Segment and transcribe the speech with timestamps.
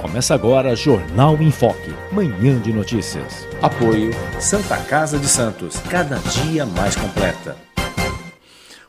[0.00, 3.46] Começa agora Jornal em Foque, manhã de notícias.
[3.60, 7.54] Apoio Santa Casa de Santos, cada dia mais completa.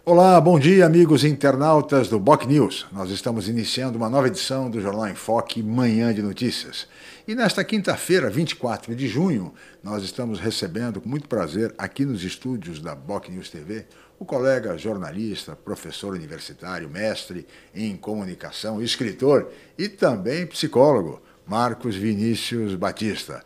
[0.05, 2.87] Olá, bom dia, amigos internautas do Boc News.
[2.93, 6.87] Nós estamos iniciando uma nova edição do Jornal em Foque, Manhã de Notícias.
[7.27, 12.79] E nesta quinta-feira, 24 de junho, nós estamos recebendo com muito prazer aqui nos estúdios
[12.79, 13.85] da Boc News TV
[14.21, 23.43] o colega jornalista, professor universitário, mestre em comunicação, escritor e também psicólogo, Marcos Vinícius Batista.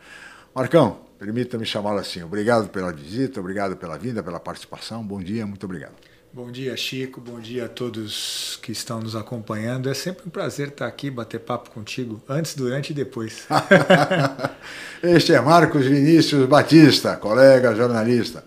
[0.53, 2.21] Marcão, permita-me chamá-lo assim.
[2.23, 5.01] Obrigado pela visita, obrigado pela vinda, pela participação.
[5.01, 5.93] Bom dia, muito obrigado.
[6.33, 7.21] Bom dia, Chico.
[7.21, 9.89] Bom dia a todos que estão nos acompanhando.
[9.89, 13.47] É sempre um prazer estar aqui, bater papo contigo, antes, durante e depois.
[15.01, 18.43] este é Marcos Vinícius Batista, colega jornalista.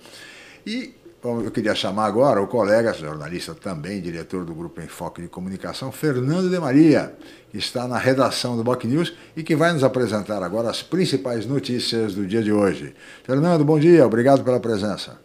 [0.67, 5.91] E eu queria chamar agora o colega jornalista também, diretor do Grupo Enfoque de Comunicação,
[5.91, 7.13] Fernando de Maria,
[7.51, 11.45] que está na redação do Boc News e que vai nos apresentar agora as principais
[11.45, 12.95] notícias do dia de hoje.
[13.25, 15.19] Fernando, bom dia, obrigado pela presença.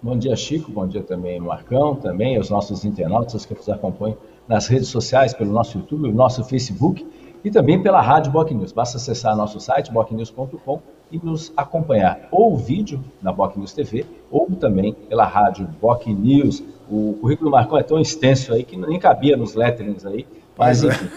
[0.00, 0.70] Bom dia, Chico.
[0.70, 5.52] Bom dia também, Marcão, também aos nossos internautas que nos acompanham nas redes sociais, pelo
[5.52, 7.04] nosso YouTube, nosso Facebook
[7.42, 8.70] e também pela Rádio Boc News.
[8.70, 14.46] Basta acessar nosso site, bocnews.com e nos acompanhar ou vídeo na Boc News TV ou
[14.52, 16.62] também pela Rádio Boc News.
[16.90, 20.82] O currículo do Marcão é tão extenso aí que nem cabia nos letterings aí, mas
[20.82, 20.88] é.
[20.88, 21.10] enfim,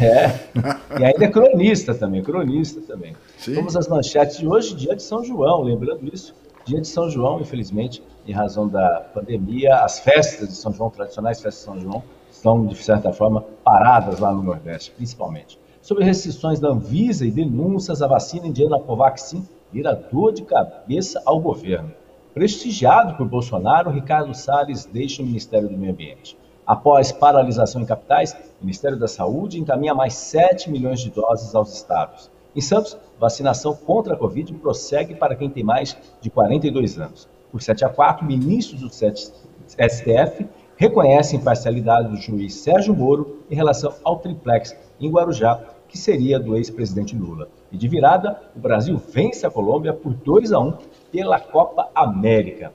[0.00, 0.06] é.
[0.06, 1.00] é.
[1.00, 3.14] e ainda é cronista também, cronista também.
[3.36, 3.54] Sim.
[3.54, 6.34] Vamos às manchetes de hoje, dia de São João, lembrando isso,
[6.64, 11.40] dia de São João, infelizmente, em razão da pandemia, as festas de São João, tradicionais
[11.40, 15.58] festas de São João, estão, de certa forma, paradas lá no Nordeste, principalmente.
[15.88, 21.40] Sobre restrições da Anvisa e denúncias à vacina indiana Covaxin, vira dor de cabeça ao
[21.40, 21.90] governo.
[22.34, 26.36] Prestigiado por Bolsonaro, Ricardo Salles deixa o Ministério do Meio Ambiente.
[26.66, 31.72] Após paralisação em capitais, o Ministério da Saúde encaminha mais 7 milhões de doses aos
[31.72, 32.30] estados.
[32.54, 37.26] Em Santos, vacinação contra a Covid prossegue para quem tem mais de 42 anos.
[37.50, 40.46] Por 7 a 4, ministros do STF
[40.76, 46.56] reconhecem parcialidade do juiz Sérgio Moro em relação ao triplex em Guarujá, que seria do
[46.56, 47.48] ex-presidente Lula.
[47.72, 50.74] E de virada, o Brasil vence a Colômbia por 2 a 1
[51.10, 52.72] pela Copa América.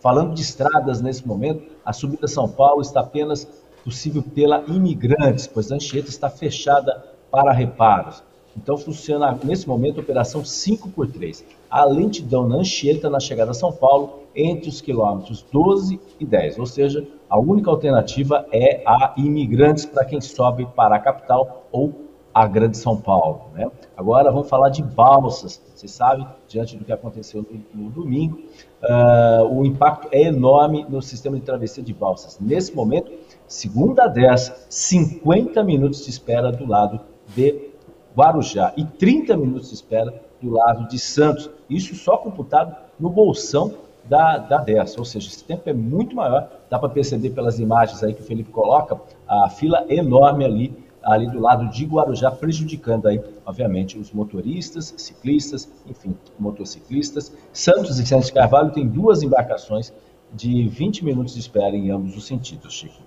[0.00, 3.46] Falando de estradas nesse momento, a subida São Paulo está apenas
[3.84, 8.22] possível pela imigrantes, pois a Anchieta está fechada para reparos.
[8.56, 11.44] Então funciona nesse momento a operação 5 por 3.
[11.70, 16.58] A lentidão na Anchieta na chegada a São Paulo entre os quilômetros 12 e 10,
[16.58, 22.09] ou seja, a única alternativa é a imigrantes para quem sobe para a capital ou
[22.40, 23.50] a Grande São Paulo.
[23.54, 23.70] Né?
[23.94, 25.60] Agora vamos falar de balsas.
[25.74, 28.40] Você sabe, diante do que aconteceu no, no domingo,
[28.82, 32.38] uh, o impacto é enorme no sistema de travessia de balsas.
[32.40, 33.12] Nesse momento,
[33.46, 37.00] segunda a 10, 50 minutos de espera do lado
[37.34, 37.70] de
[38.16, 41.50] Guarujá e 30 minutos de espera do lado de Santos.
[41.68, 43.74] Isso só computado no bolsão
[44.04, 46.48] da, da 10, ou seja, esse tempo é muito maior.
[46.70, 48.98] Dá para perceber pelas imagens aí que o Felipe coloca,
[49.28, 55.68] a fila enorme ali, ali do lado de Guarujá, prejudicando aí, obviamente, os motoristas, ciclistas,
[55.88, 57.32] enfim, motociclistas.
[57.52, 59.92] Santos e Santos Carvalho tem duas embarcações
[60.32, 63.02] de 20 minutos de espera em ambos os sentidos, Chico.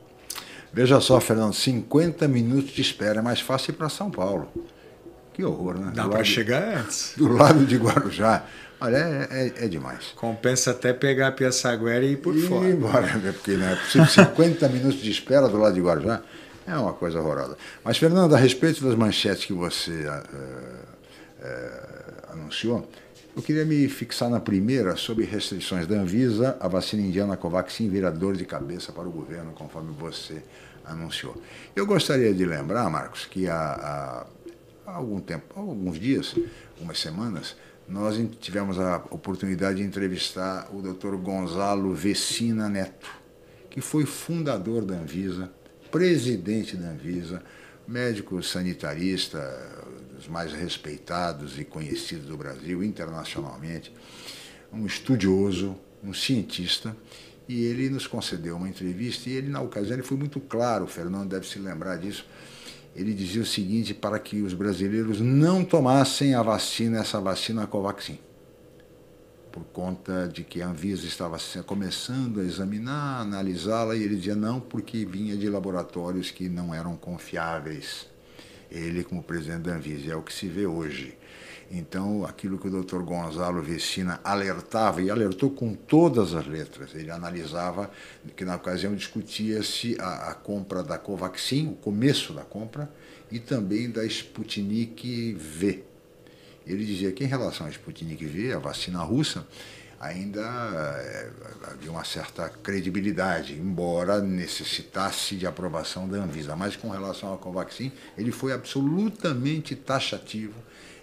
[0.71, 4.47] Veja só, Fernando, 50 minutos de espera é mais fácil ir para São Paulo.
[5.31, 5.91] Que horror, né?
[5.93, 7.13] Dá para chegar antes.
[7.15, 8.43] Do lado de Guarujá.
[8.79, 10.13] Olha, é, é, é, demais.
[10.15, 12.67] Compensa até pegar a Piaçaguera e ir por e fora.
[12.67, 13.31] embora, né?
[13.31, 16.21] porque não é possível 50 minutos de espera do lado de Guarujá.
[16.65, 17.57] É uma coisa horrorosa.
[17.83, 20.23] Mas, Fernando, a respeito das manchetes que você uh,
[21.39, 22.87] uh, anunciou,
[23.35, 28.11] eu queria me fixar na primeira sobre restrições da Anvisa, a vacina indiana Covaxin vira
[28.11, 30.43] dor de cabeça para o governo, conforme você
[30.85, 31.35] anunciou.
[31.75, 34.25] Eu gostaria de lembrar, Marcos, que há,
[34.85, 36.35] há algum tempo, há alguns dias,
[36.75, 37.55] algumas semanas,
[37.87, 41.15] nós tivemos a oportunidade de entrevistar o Dr.
[41.15, 43.09] Gonzalo Vecina Neto,
[43.69, 45.51] que foi fundador da Anvisa,
[45.93, 47.43] presidente da Anvisa,
[47.87, 49.39] médico sanitarista,
[50.15, 53.93] dos mais respeitados e conhecidos do Brasil internacionalmente,
[54.73, 56.97] um estudioso, um cientista,
[57.47, 60.87] e ele nos concedeu uma entrevista e ele, na ocasião, ele foi muito claro, o
[60.87, 62.25] Fernando deve se lembrar disso,
[62.95, 68.17] ele dizia o seguinte para que os brasileiros não tomassem a vacina, essa vacina Covaxin,
[69.53, 74.59] por conta de que a Anvisa estava começando a examinar, analisá-la, e ele dizia não,
[74.59, 78.07] porque vinha de laboratórios que não eram confiáveis.
[78.71, 81.15] Ele, como presidente da Anvisa, é o que se vê hoje.
[81.69, 83.03] Então, aquilo que o Dr.
[83.03, 87.91] Gonzalo Vecina alertava, e alertou com todas as letras, ele analisava,
[88.35, 92.91] que na ocasião discutia-se a, a, compra da Covaxin, o começo da compra,
[93.31, 95.92] e também da Sputnik V.
[96.65, 99.45] Ele dizia que em relação à Sputnik V, a vacina russa,
[99.99, 101.29] ainda é,
[101.71, 106.55] havia uma certa credibilidade, embora necessitasse de aprovação da Anvisa.
[106.55, 110.55] Mas com relação à Covaxin, ele foi absolutamente taxativo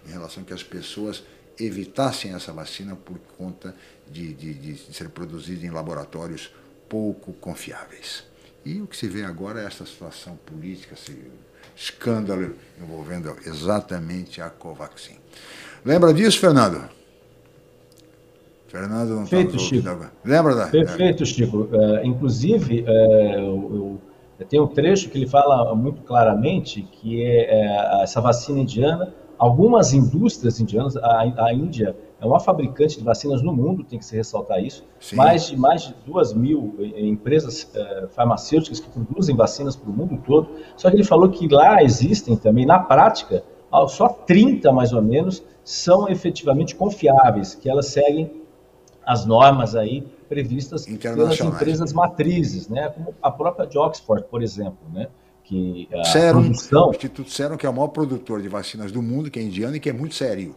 [0.06, 1.22] em relação a que as pessoas
[1.58, 3.74] evitassem essa vacina por conta
[4.10, 6.52] de, de, de ser produzida em laboratórios
[6.88, 8.24] pouco confiáveis.
[8.64, 11.16] E o que se vê agora é essa situação política, esse
[11.76, 15.16] escândalo envolvendo exatamente a Covaxin.
[15.84, 16.82] Lembra disso, Fernando?
[18.68, 19.88] Fernando não Perfeito, Chico.
[19.88, 20.12] Agora.
[20.24, 20.66] Lembra da?
[20.68, 21.68] Perfeito, Chico.
[21.72, 24.00] Uh, inclusive, uh, eu,
[24.38, 29.12] eu, tem um trecho que ele fala muito claramente que é, é essa vacina indiana
[29.40, 34.04] Algumas indústrias indianas, a, a, Índia é uma fabricante de vacinas no mundo, tem que
[34.04, 34.84] se ressaltar isso.
[35.00, 35.16] Sim.
[35.16, 39.92] Mais de mais de duas mil eh, empresas eh, farmacêuticas que produzem vacinas para o
[39.92, 40.48] mundo todo.
[40.76, 43.42] Só que ele falou que lá existem também, na prática,
[43.88, 48.30] só 30 mais ou menos são efetivamente confiáveis, que elas seguem
[49.06, 52.88] as normas aí previstas pelas empresas matrizes, né?
[52.90, 55.08] Como a própria de Oxford, por exemplo, né?
[55.50, 56.88] que a Serum, produção...
[56.88, 59.74] O Instituto Serum, que é o maior produtor de vacinas do mundo, que é indiano
[59.74, 60.54] e que é muito sério.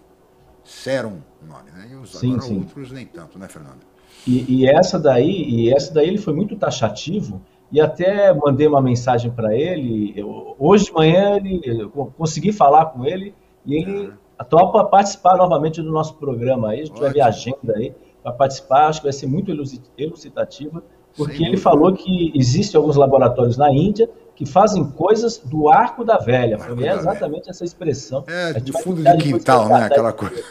[0.63, 1.89] Serum, o nome, né?
[1.91, 2.59] E os sim, sim.
[2.59, 3.81] outros nem tanto, né, Fernando?
[4.25, 8.81] E, e, essa daí, e essa daí ele foi muito taxativo e até mandei uma
[8.81, 10.13] mensagem para ele.
[10.15, 13.33] Eu, hoje de manhã ele, eu consegui falar com ele
[13.65, 14.13] e ele uhum.
[14.49, 16.69] topa participar novamente do nosso programa.
[16.69, 17.01] Aí a gente Ótimo.
[17.01, 18.87] vai ver a agenda aí para participar.
[18.87, 19.51] Acho que vai ser muito
[19.97, 20.83] elucidativa,
[21.17, 24.09] porque ele falou que existem alguns laboratórios na Índia
[24.43, 26.59] que fazem coisas do arco da velha.
[26.59, 28.23] Foi é exatamente essa expressão.
[28.27, 29.85] É, de fundo de quintal, né?
[29.85, 30.43] Aquela coisa.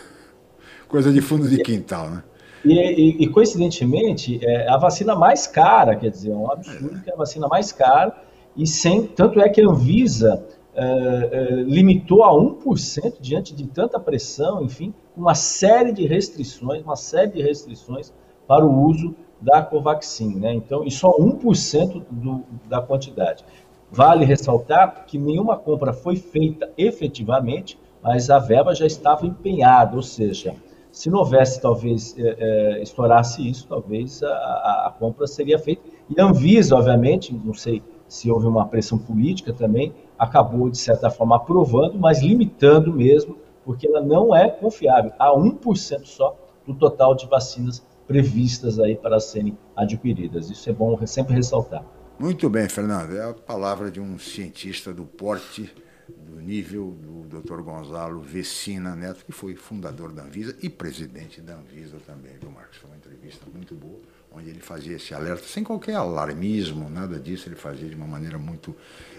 [0.89, 2.23] Coisa de fundo de quintal, né?
[2.65, 7.11] E, e, e coincidentemente, é a vacina mais cara, quer dizer, é um absurdo que
[7.11, 8.15] é a vacina mais cara,
[8.57, 13.99] e sem, tanto é que a Anvisa é, é, limitou a 1% diante de tanta
[13.99, 18.13] pressão, enfim, uma série de restrições, uma série de restrições
[18.47, 20.55] para o uso da Covaxin, né?
[20.55, 23.45] Então, e só 1% do, da quantidade.
[23.93, 30.03] Vale ressaltar que nenhuma compra foi feita efetivamente, mas a verba já estava empenhada, ou
[30.03, 30.57] seja,
[30.91, 35.83] se não houvesse, talvez, é, é, estourasse isso, talvez a, a, a, compra seria feita.
[36.09, 41.11] E a Anvisa, obviamente, não sei se houve uma pressão política também, acabou, de certa
[41.11, 45.13] forma, aprovando, mas limitando mesmo, porque ela não é confiável.
[45.19, 46.35] Há 1% só
[46.67, 50.51] do total de vacinas previstas aí para serem adquiridas.
[50.51, 51.85] Isso é bom sempre ressaltar.
[52.23, 53.17] Muito bem, Fernando.
[53.17, 55.69] É a palavra de um cientista do porte,
[56.09, 57.63] do nível do Dr.
[57.63, 62.79] Gonzalo Vecina Neto, que foi fundador da Anvisa e presidente da Anvisa também, viu, Marcos?
[62.79, 63.99] Foi uma entrevista muito boa,
[64.31, 68.39] onde ele fazia esse alerta, sem qualquer alarmismo, nada disso, ele fazia de uma maneira
[68.39, 68.73] muito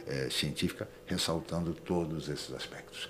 [0.08, 3.10] é, científica, ressaltando todos esses aspectos.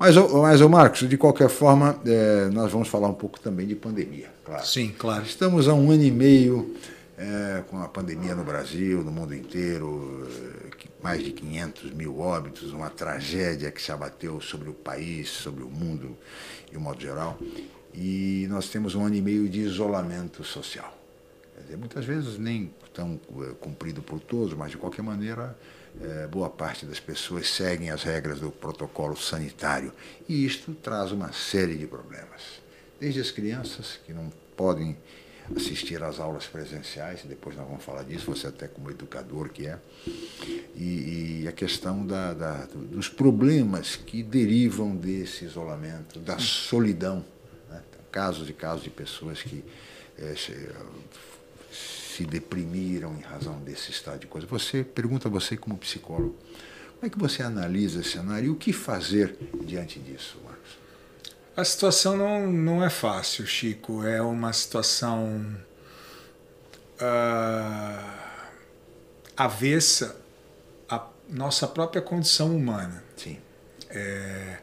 [0.00, 3.76] Mas, mas o Marcos, de qualquer forma, é, nós vamos falar um pouco também de
[3.76, 4.66] pandemia, claro.
[4.66, 5.22] Sim, claro.
[5.22, 6.74] Estamos há um ano e meio
[7.18, 10.28] é, com a pandemia no Brasil, no mundo inteiro,
[10.72, 15.64] é, mais de 500 mil óbitos, uma tragédia que se abateu sobre o país, sobre
[15.64, 16.16] o mundo
[16.70, 17.36] de um modo geral.
[17.92, 20.96] E nós temos um ano e meio de isolamento social.
[21.60, 25.58] Dizer, muitas vezes nem tão é, cumprido por todos, mas de qualquer maneira,
[26.00, 29.92] é, boa parte das pessoas seguem as regras do protocolo sanitário.
[30.28, 32.62] E isto traz uma série de problemas.
[33.00, 34.96] Desde as crianças, que não podem
[35.56, 39.78] assistir às aulas presenciais, depois nós vamos falar disso, você até como educador que é,
[40.74, 47.24] e, e a questão da, da, dos problemas que derivam desse isolamento, da solidão.
[47.70, 47.82] Né?
[48.12, 49.64] Casos e casos de pessoas que
[50.18, 50.68] é, se,
[51.70, 54.46] se deprimiram em razão desse estado de coisa.
[54.46, 56.36] Você pergunta a você como psicólogo,
[56.98, 60.36] como é que você analisa esse cenário e o que fazer diante disso?
[61.58, 64.06] A situação não, não é fácil, Chico.
[64.06, 65.56] É uma situação
[67.00, 68.10] uh,
[69.36, 70.14] avessa
[70.88, 73.02] à nossa própria condição humana.
[73.16, 73.38] Sim.
[73.90, 74.58] É,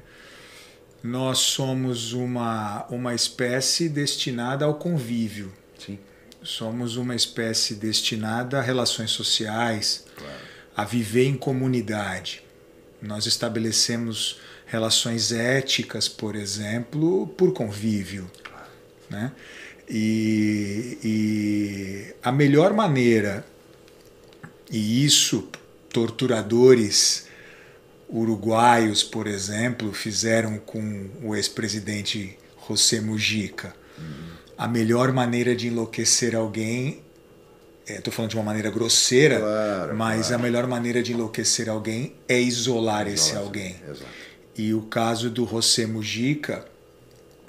[1.04, 5.52] nós somos uma, uma espécie destinada ao convívio.
[5.78, 6.00] Sim.
[6.42, 10.40] Somos uma espécie destinada a relações sociais, claro.
[10.74, 12.42] a viver em comunidade.
[13.02, 18.30] Nós estabelecemos relações éticas, por exemplo, por convívio.
[19.10, 19.32] Né?
[19.88, 23.46] E, e a melhor maneira,
[24.70, 25.48] e isso
[25.90, 27.28] torturadores
[28.10, 33.76] uruguaios, por exemplo, fizeram com o ex-presidente José Mujica.
[33.98, 34.36] Uhum.
[34.58, 37.02] A melhor maneira de enlouquecer alguém,
[37.88, 40.36] estou é, falando de uma maneira grosseira, claro, mas claro.
[40.36, 43.76] a melhor maneira de enlouquecer alguém é isolar esse alguém.
[43.88, 44.25] Exato.
[44.58, 46.66] E o caso do José Mujica,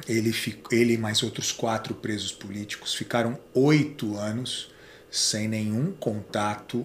[0.08, 0.34] ele,
[0.70, 4.70] ele e mais outros quatro presos políticos ficaram oito anos
[5.10, 6.84] sem nenhum contato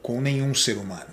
[0.00, 1.10] com nenhum ser humano.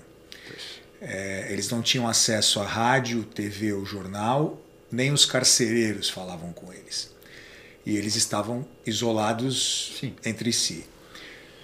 [1.01, 6.71] É, eles não tinham acesso a rádio, TV ou jornal, nem os carcereiros falavam com
[6.71, 7.11] eles.
[7.85, 10.15] E eles estavam isolados Sim.
[10.23, 10.85] entre si.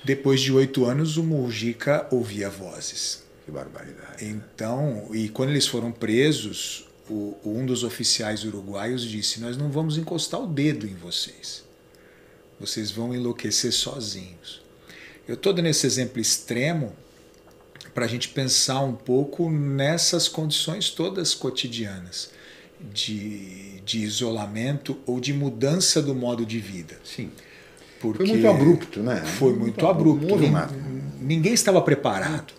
[0.03, 3.23] Depois de oito anos, o Mujica ouvia vozes.
[3.49, 4.25] Que barbaridade.
[4.25, 9.97] Então, e quando eles foram presos, o, um dos oficiais uruguaios disse: Nós não vamos
[9.97, 11.63] encostar o dedo em vocês.
[12.59, 14.61] Vocês vão enlouquecer sozinhos.
[15.27, 16.93] Eu estou dando esse exemplo extremo
[17.93, 22.29] para a gente pensar um pouco nessas condições todas cotidianas
[22.79, 26.99] de, de isolamento ou de mudança do modo de vida.
[27.03, 27.31] Sim.
[27.99, 29.23] Porque foi muito abrupto, né?
[29.25, 30.35] Foi muito, muito abrupto.
[30.35, 30.75] abrupto.
[31.19, 32.58] Ninguém estava preparado.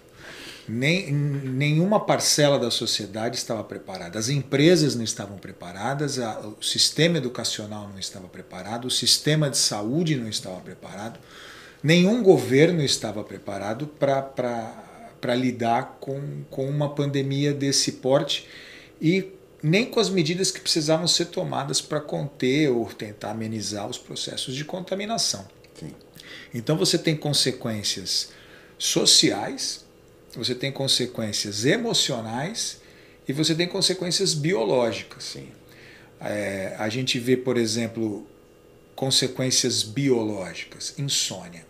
[0.71, 4.19] Nem, nenhuma parcela da sociedade estava preparada.
[4.19, 9.59] As empresas não estavam preparadas, a, o sistema educacional não estava preparado, o sistema de
[9.59, 11.19] saúde não estava preparado,
[11.83, 18.47] nenhum governo estava preparado para lidar com, com uma pandemia desse porte
[19.03, 23.99] e nem com as medidas que precisavam ser tomadas para conter ou tentar amenizar os
[23.99, 25.47] processos de contaminação.
[25.75, 25.95] Sim.
[26.55, 28.31] Então você tem consequências
[28.79, 29.85] sociais,
[30.35, 32.81] você tem consequências emocionais
[33.27, 35.25] e você tem consequências biológicas.
[35.25, 35.49] Sim.
[36.21, 38.27] É, a gente vê, por exemplo,
[38.95, 41.67] consequências biológicas, insônia.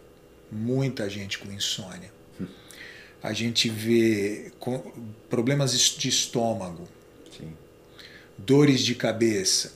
[0.51, 2.11] Muita gente com insônia
[3.23, 4.51] a gente vê
[5.29, 6.89] problemas de estômago,
[7.37, 7.53] Sim.
[8.37, 9.75] dores de cabeça,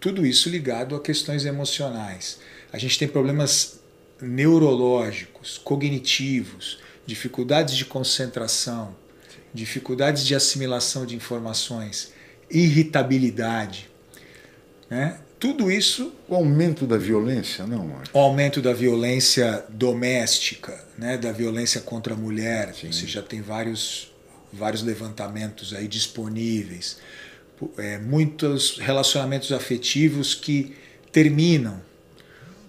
[0.00, 2.40] tudo isso ligado a questões emocionais.
[2.72, 3.80] A gente tem problemas
[4.20, 8.94] neurológicos, cognitivos, dificuldades de concentração,
[9.28, 9.40] Sim.
[9.52, 12.12] dificuldades de assimilação de informações,
[12.50, 13.90] irritabilidade.
[14.88, 15.18] Né?
[15.42, 16.14] tudo isso.
[16.28, 18.10] O aumento da violência, não, Marcos?
[18.12, 22.72] O aumento da violência doméstica, né, da violência contra a mulher.
[22.72, 22.92] Sim.
[22.92, 24.12] Você já tem vários,
[24.52, 26.98] vários levantamentos aí disponíveis.
[27.76, 30.76] É, muitos relacionamentos afetivos que
[31.10, 31.82] terminam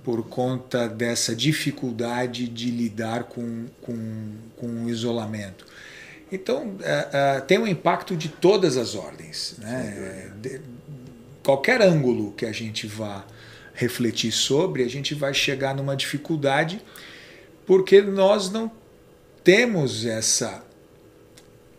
[0.04, 5.66] por conta dessa dificuldade de lidar com, com, com o isolamento.
[6.32, 9.56] Então, é, é, tem um impacto de todas as ordens.
[9.60, 10.32] Né?
[10.42, 10.62] De,
[11.44, 13.26] qualquer ângulo que a gente vá
[13.74, 16.82] refletir sobre, a gente vai chegar numa dificuldade
[17.66, 18.72] porque nós não
[19.44, 20.64] temos essa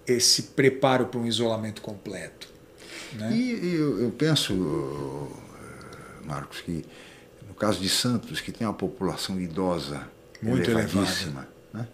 [0.06, 2.48] esse preparo para um isolamento completo.
[3.14, 3.32] Né?
[3.32, 4.52] E eu, eu penso,
[6.26, 6.84] Marcos, que
[7.54, 10.06] no caso de Santos, que tem uma população idosa
[10.42, 11.86] muito elevadíssima, né?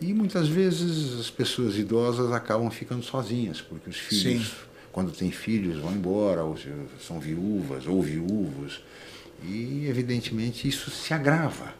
[0.00, 5.30] e muitas vezes as pessoas idosas acabam ficando sozinhas, porque os filhos Sim quando têm
[5.30, 6.56] filhos, vão embora, ou
[7.06, 8.82] são viúvas ou viúvos.
[9.44, 11.74] E, evidentemente, isso se agrava.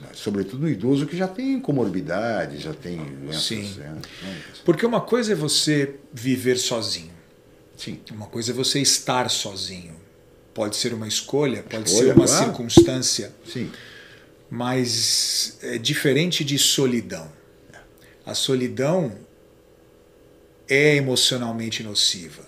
[0.00, 0.08] Né?
[0.14, 3.42] Sobretudo no idoso que já tem comorbidade, já tem doenças.
[3.42, 3.74] Sim.
[3.76, 4.00] Né?
[4.64, 7.12] Porque uma coisa é você viver sozinho.
[7.76, 8.00] Sim.
[8.10, 9.94] Uma coisa é você estar sozinho.
[10.54, 12.44] Pode ser uma escolha, pode escolha, ser uma claro.
[12.44, 13.32] circunstância.
[13.50, 13.70] Sim.
[14.50, 17.30] Mas é diferente de solidão.
[18.24, 19.12] A solidão
[20.68, 22.42] é emocionalmente nociva.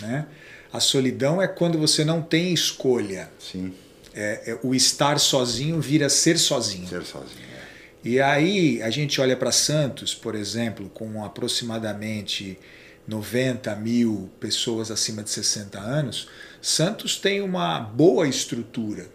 [0.00, 0.26] Né?
[0.72, 3.30] A solidão é quando você não tem escolha.
[3.38, 3.74] Sim.
[4.14, 6.86] É, é, o estar sozinho vira ser sozinho.
[6.86, 7.46] Ser sozinho.
[7.54, 7.62] É.
[8.04, 12.58] E aí a gente olha para Santos, por exemplo, com aproximadamente
[13.06, 16.28] 90 mil pessoas acima de 60 anos.
[16.62, 19.08] Santos tem uma boa estrutura.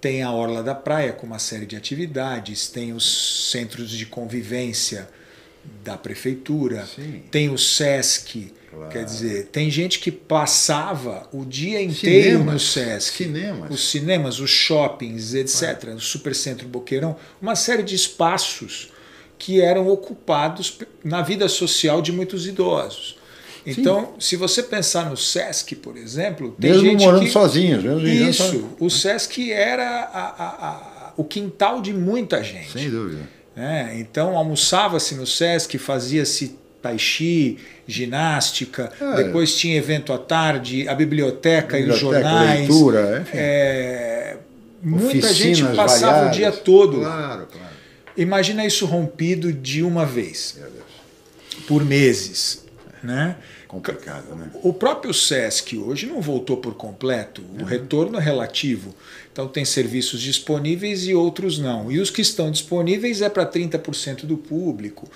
[0.00, 5.08] Tem a Orla da Praia com uma série de atividades, tem os centros de convivência
[5.82, 7.22] da prefeitura, Sim.
[7.30, 8.52] tem o SESC.
[8.68, 8.90] Claro.
[8.90, 13.16] Quer dizer, tem gente que passava o dia inteiro cinemas, no SESC.
[13.16, 13.70] Cinemas.
[13.70, 15.94] Os cinemas, os shoppings, etc.
[15.94, 17.16] O Supercentro Boqueirão.
[17.40, 18.90] Uma série de espaços
[19.38, 23.16] que eram ocupados na vida social de muitos idosos.
[23.66, 24.20] Então, Sim.
[24.20, 28.68] se você pensar no SESC, por exemplo, tem mesmo gente morando que, sozinhos, mesmo Isso,
[28.78, 32.72] o SESC era a, a, a, o quintal de muita gente.
[32.72, 33.22] Sem dúvida.
[33.56, 33.96] Né?
[33.98, 39.24] Então almoçava-se no SESC, fazia-se tai chi, ginástica, é.
[39.24, 42.68] depois tinha evento à tarde, a biblioteca, biblioteca e os jornais.
[42.68, 43.36] Leitura, enfim.
[43.38, 44.36] É,
[44.82, 46.36] muita gente passava variadas.
[46.36, 46.98] o dia todo.
[46.98, 47.74] Claro, claro.
[48.16, 50.60] Imagina isso rompido de uma vez,
[51.66, 52.64] por meses.
[53.02, 53.36] Né?
[53.74, 54.50] Complicado, né?
[54.62, 57.64] O próprio SESC hoje não voltou por completo, o uhum.
[57.64, 58.94] retorno é relativo.
[59.32, 61.90] Então, tem serviços disponíveis e outros não.
[61.90, 65.08] E os que estão disponíveis é para 30% do público.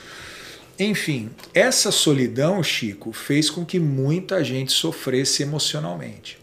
[0.77, 6.37] Enfim, essa solidão, Chico, fez com que muita gente sofresse emocionalmente.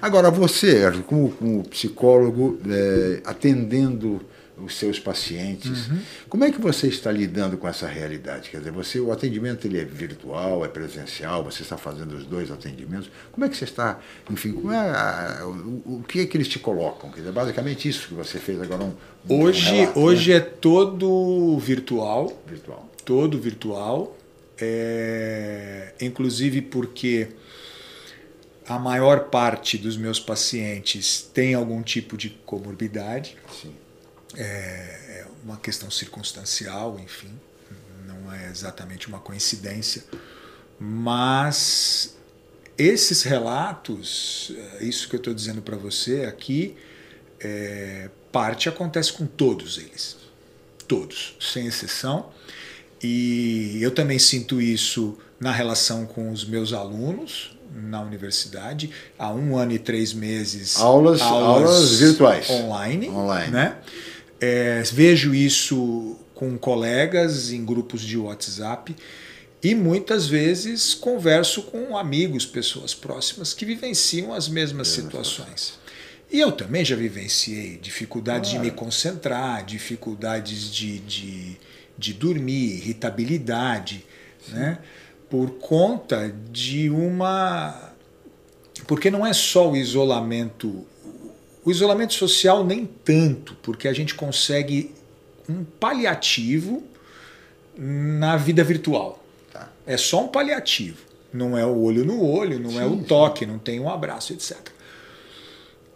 [0.00, 4.20] Agora, você, como, como psicólogo, é, atendendo
[4.64, 5.88] os seus pacientes.
[5.88, 5.98] Uhum.
[6.28, 8.50] Como é que você está lidando com essa realidade?
[8.50, 12.50] Quer dizer, você, o atendimento ele é virtual, é presencial, você está fazendo os dois
[12.50, 13.10] atendimentos.
[13.30, 13.98] Como é que você está,
[14.30, 17.10] enfim, como é a, o, o, que é que eles te colocam?
[17.10, 18.94] Quer dizer, basicamente isso que você fez agora um,
[19.28, 20.36] Hoje, um relato, hoje né?
[20.36, 22.42] é todo virtual.
[22.46, 22.90] Virtual.
[23.04, 24.16] Todo virtual.
[24.58, 27.28] É, inclusive porque
[28.66, 33.36] a maior parte dos meus pacientes tem algum tipo de comorbidade.
[33.60, 33.72] Sim
[34.36, 37.32] é, é uma questão circunstancial, enfim,
[38.06, 40.04] não é exatamente uma coincidência,
[40.78, 42.16] mas
[42.76, 46.76] esses relatos, é, isso que eu estou dizendo para você aqui,
[47.40, 50.16] é, parte acontece com todos eles,
[50.88, 52.30] todos, sem exceção,
[53.02, 59.56] e eu também sinto isso na relação com os meus alunos na universidade há um
[59.56, 63.50] ano e três meses aulas aulas, aulas virtuais online, online.
[63.50, 63.78] né
[64.42, 68.96] é, vejo isso com colegas em grupos de WhatsApp
[69.62, 75.78] e muitas vezes converso com amigos, pessoas próximas que vivenciam as mesmas situações.
[76.28, 78.64] E eu também já vivenciei dificuldades claro.
[78.64, 81.56] de me concentrar, dificuldades de, de,
[81.96, 84.04] de dormir, irritabilidade,
[84.48, 84.78] né?
[85.30, 87.92] por conta de uma.
[88.88, 90.84] Porque não é só o isolamento
[91.64, 94.92] o isolamento social nem tanto, porque a gente consegue
[95.48, 96.82] um paliativo
[97.76, 99.24] na vida virtual.
[99.52, 99.70] Tá.
[99.86, 100.98] É só um paliativo.
[101.32, 103.50] Não é o olho no olho, não sim, é o toque, sim.
[103.50, 104.58] não tem um abraço, etc.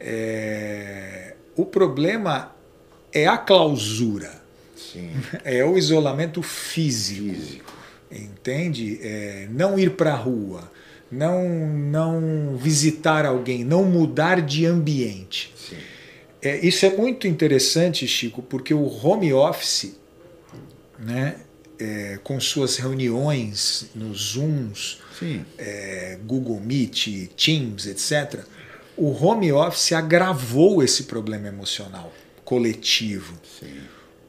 [0.00, 1.34] É...
[1.54, 2.52] O problema
[3.12, 4.32] é a clausura.
[4.76, 5.10] Sim.
[5.44, 7.34] É o isolamento físico.
[7.34, 7.72] físico.
[8.10, 8.98] Entende?
[9.02, 10.70] É não ir para a rua,
[11.10, 15.52] não, não visitar alguém, não mudar de ambiente.
[16.42, 19.96] É, isso é muito interessante, Chico, porque o home office,
[20.98, 21.36] né,
[21.78, 24.98] é, com suas reuniões nos Zooms,
[25.58, 28.44] é, Google Meet, Teams, etc.,
[28.96, 32.12] o home office agravou esse problema emocional
[32.44, 33.34] coletivo.
[33.58, 33.80] Sim.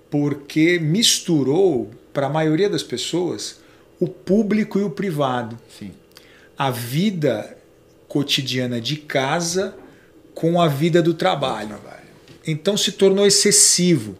[0.09, 3.59] Porque misturou, para a maioria das pessoas,
[3.99, 5.57] o público e o privado.
[5.77, 5.91] Sim.
[6.57, 7.57] A vida
[8.07, 9.75] cotidiana de casa
[10.33, 11.77] com a vida do trabalho.
[12.45, 14.17] Então se tornou excessivo.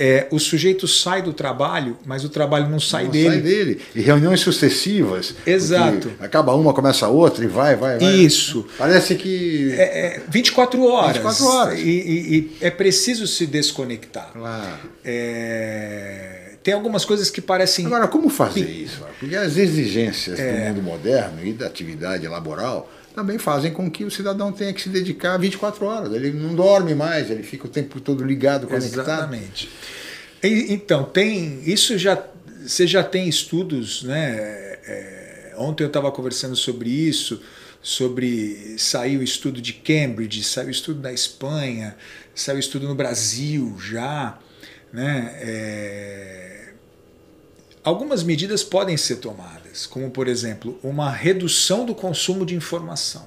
[0.00, 3.28] É, o sujeito sai do trabalho, mas o trabalho não sai não dele.
[3.28, 3.80] sai dele.
[3.96, 5.34] E reuniões sucessivas.
[5.44, 6.12] Exato.
[6.20, 8.14] Acaba uma, começa a outra e vai, vai, vai.
[8.14, 8.64] Isso.
[8.78, 9.72] Parece que.
[9.72, 11.16] É, é 24 horas.
[11.16, 11.78] 24 horas.
[11.80, 14.30] E, e, e é preciso se desconectar.
[14.32, 14.78] Claro.
[15.04, 17.86] É, tem algumas coisas que parecem.
[17.86, 19.02] Agora, como fazer isso?
[19.18, 20.52] Porque as exigências é.
[20.52, 24.82] do mundo moderno e da atividade laboral também fazem com que o cidadão tenha que
[24.82, 26.12] se dedicar 24 horas.
[26.12, 29.00] Ele não dorme mais, ele fica o tempo todo ligado, conectado.
[29.00, 29.70] Exatamente.
[30.42, 31.62] E, então, tem.
[31.64, 32.22] Isso já.
[32.62, 34.36] Você já tem estudos, né?
[34.86, 37.40] É, ontem eu estava conversando sobre isso,
[37.80, 38.74] sobre.
[38.76, 41.96] Saiu o estudo de Cambridge, saiu o estudo da Espanha,
[42.34, 44.38] saiu o estudo no Brasil já.
[44.92, 45.34] Né?
[45.40, 46.47] É,
[47.88, 53.26] algumas medidas podem ser tomadas como por exemplo, uma redução do consumo de informação.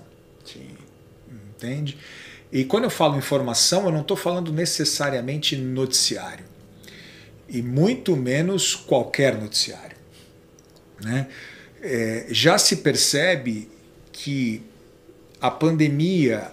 [1.30, 1.98] Entende?
[2.52, 6.44] E quando eu falo informação, eu não estou falando necessariamente noticiário.
[7.48, 9.96] E muito menos qualquer noticiário.
[11.02, 11.28] Né?
[11.82, 13.70] É, já se percebe
[14.12, 14.64] que
[15.40, 16.52] a pandemia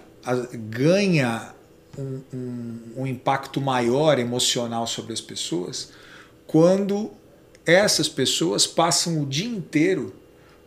[0.69, 1.53] ganha
[1.97, 5.91] um, um, um impacto maior emocional sobre as pessoas
[6.45, 7.11] quando
[7.71, 10.13] essas pessoas passam o dia inteiro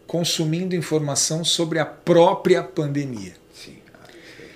[0.07, 3.33] consumindo informação sobre a própria pandemia.
[3.55, 3.77] Sim.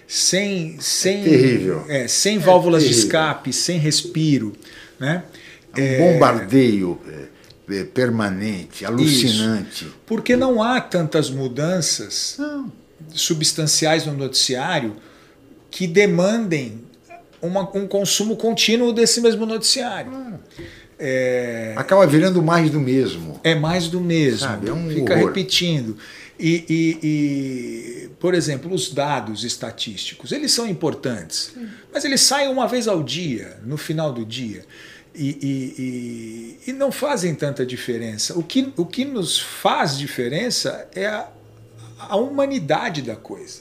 [0.06, 1.84] Sem, sem, é terrível.
[1.88, 4.52] É, sem válvulas é de escape, sem respiro.
[5.00, 5.24] Né?
[5.76, 6.12] É um é...
[6.12, 9.84] bombardeio é, é, permanente, alucinante.
[9.84, 9.96] Isso.
[10.04, 12.70] Porque não há tantas mudanças não.
[13.14, 14.96] substanciais no noticiário
[15.70, 16.84] que demandem
[17.40, 20.38] uma, um consumo contínuo desse mesmo noticiário.
[20.98, 23.38] É, Acaba virando mais do mesmo.
[23.44, 24.38] é mais do mesmo.
[24.48, 25.26] Sabe, é um Fica horror.
[25.28, 25.96] repetindo.
[26.38, 31.54] E, e- e, por exemplo, os dados estatísticos, eles são importantes,
[31.92, 34.64] mas eles saem uma vez ao dia, no final do dia.
[35.14, 35.74] E, e-
[36.66, 38.38] e- e não fazem tanta diferença.
[38.38, 41.28] O que, o que nos faz diferença é a,
[41.98, 43.60] a humanidade da coisa.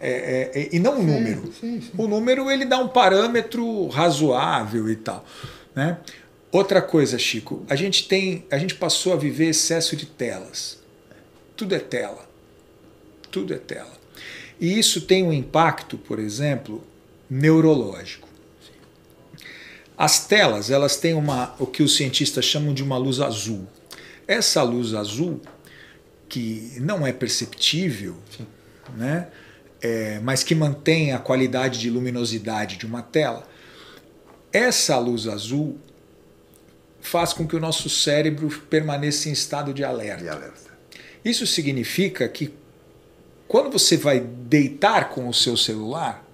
[0.00, 1.52] É- é- é- e não o número.
[1.96, 5.24] O número ele dá um parâmetro razoável e tal.
[5.74, 5.98] Né?
[6.52, 10.78] Outra coisa, Chico, a gente tem, a gente passou a viver excesso de telas.
[11.56, 12.28] Tudo é tela.
[13.30, 13.92] Tudo é tela.
[14.60, 16.84] E isso tem um impacto, por exemplo,
[17.28, 18.28] neurológico.
[19.96, 23.66] As telas, elas têm uma, o que os cientistas chamam de uma luz azul.
[24.28, 25.40] Essa luz azul,
[26.28, 28.16] que não é perceptível,
[28.94, 29.28] né?
[29.80, 33.48] É, mas que mantém a qualidade de luminosidade de uma tela,
[34.52, 35.78] essa luz azul
[37.02, 40.24] faz com que o nosso cérebro permaneça em estado de alerta.
[40.24, 40.70] E alerta.
[41.24, 42.52] Isso significa que
[43.46, 46.24] quando você vai deitar com o seu celular,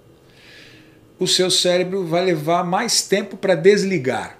[1.19, 4.37] o seu cérebro vai levar mais tempo para desligar.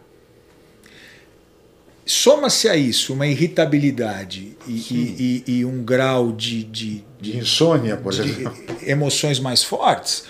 [2.06, 7.98] Soma-se a isso uma irritabilidade e, e- e- e um grau de, de- De insônia,
[7.98, 8.56] por de exemplo.
[8.82, 10.24] emoções mais fortes,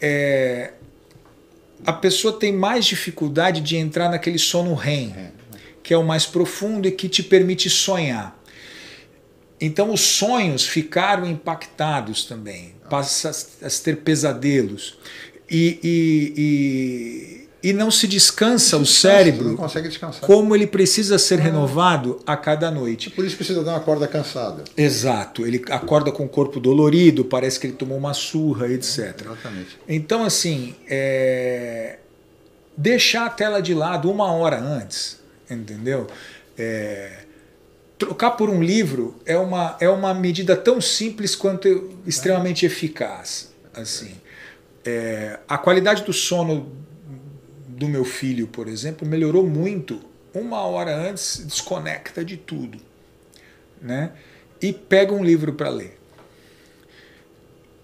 [0.00, 0.72] é,
[1.86, 5.14] a pessoa tem mais dificuldade de entrar naquele sono REM,
[5.90, 8.40] que é o mais profundo e que te permite sonhar.
[9.60, 14.96] Então os sonhos ficaram impactados também, passa a ter pesadelos
[15.50, 20.20] e, e, e, e não se descansa o Você cérebro não consegue descansar.
[20.20, 23.10] como ele precisa ser renovado a cada noite.
[23.10, 24.62] Por isso precisa dar uma corda cansada.
[24.76, 29.22] Exato, ele acorda com o corpo dolorido, parece que ele tomou uma surra, etc.
[29.22, 29.76] Exatamente.
[29.88, 31.98] Então, assim, é,
[32.76, 35.18] deixar a tela de lado uma hora antes,
[35.50, 36.06] entendeu?
[36.56, 37.24] É,
[37.98, 43.52] trocar por um livro é uma, é uma medida tão simples quanto extremamente eficaz.
[43.74, 44.14] Assim,
[44.84, 46.72] É, a qualidade do sono
[47.68, 50.00] do meu filho, por exemplo, melhorou muito.
[50.32, 52.78] Uma hora antes, desconecta de tudo,
[53.82, 54.12] né?
[54.60, 55.98] E pega um livro para ler.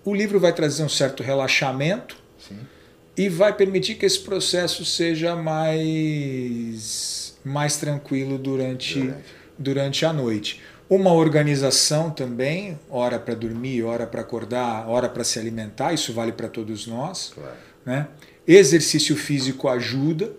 [0.05, 2.59] O livro vai trazer um certo relaxamento Sim.
[3.17, 9.25] e vai permitir que esse processo seja mais, mais tranquilo durante, Durante.
[9.57, 10.61] durante a noite.
[10.91, 16.33] Uma organização também, hora para dormir, hora para acordar, hora para se alimentar, isso vale
[16.33, 17.33] para todos nós.
[17.35, 17.57] Claro.
[17.85, 18.09] Né?
[18.47, 20.33] Exercício físico ajuda,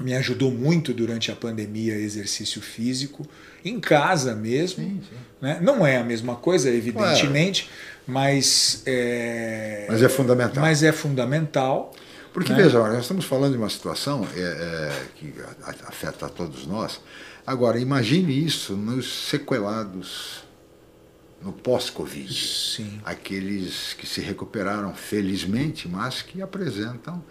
[0.00, 3.26] me ajudou muito durante a pandemia exercício físico,
[3.64, 4.84] em casa mesmo.
[4.84, 5.16] Sim, sim.
[5.40, 5.58] Né?
[5.60, 7.68] Não é a mesma coisa, evidentemente,
[8.06, 10.60] mas, é, Mas é fundamental.
[10.62, 11.92] mas é fundamental.
[12.36, 12.64] Porque, né?
[12.64, 15.32] veja, nós estamos falando de uma situação é, é, que
[15.86, 17.00] afeta a todos nós.
[17.46, 20.44] Agora, imagine isso nos sequelados,
[21.40, 22.34] no pós-Covid.
[22.34, 23.00] Sim.
[23.06, 27.24] Aqueles que se recuperaram felizmente, mas que apresentam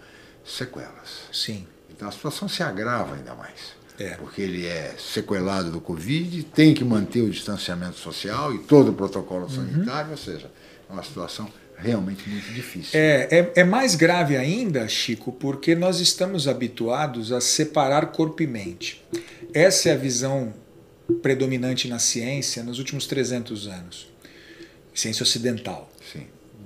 [0.44, 1.28] sequelas.
[1.32, 1.68] Sim.
[1.88, 3.76] Então a situação se agrava ainda mais.
[4.00, 4.16] É.
[4.16, 8.92] Porque ele é sequelado do Covid, tem que manter o distanciamento social e todo o
[8.92, 10.50] protocolo sanitário, ou seja,
[10.90, 12.90] é uma situação realmente muito difícil.
[12.98, 18.46] É, é, é mais grave ainda, Chico, porque nós estamos habituados a separar corpo e
[18.46, 19.04] mente.
[19.52, 20.52] Essa é a visão
[21.22, 24.08] predominante na ciência nos últimos 300 anos.
[24.94, 25.90] Ciência ocidental,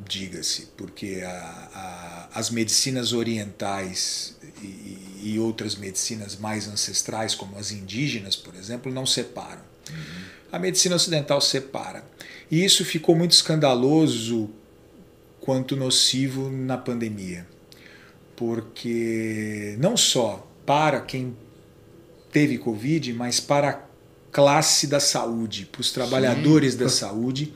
[0.09, 1.29] diga-se, porque a-
[1.75, 8.93] a- as medicinas orientais e, e outras medicinas mais ancestrais, como as indígenas, por exemplo,
[8.93, 9.63] não separam.
[10.53, 12.05] A medicina ocidental separa.
[12.51, 14.51] E isso ficou muito escandaloso
[15.41, 17.47] quanto nocivo na pandemia.
[18.37, 21.37] Porque não só para quem
[22.33, 23.79] teve Covid, mas para a
[24.33, 27.53] classe da saúde, para os trabalhadores da saúde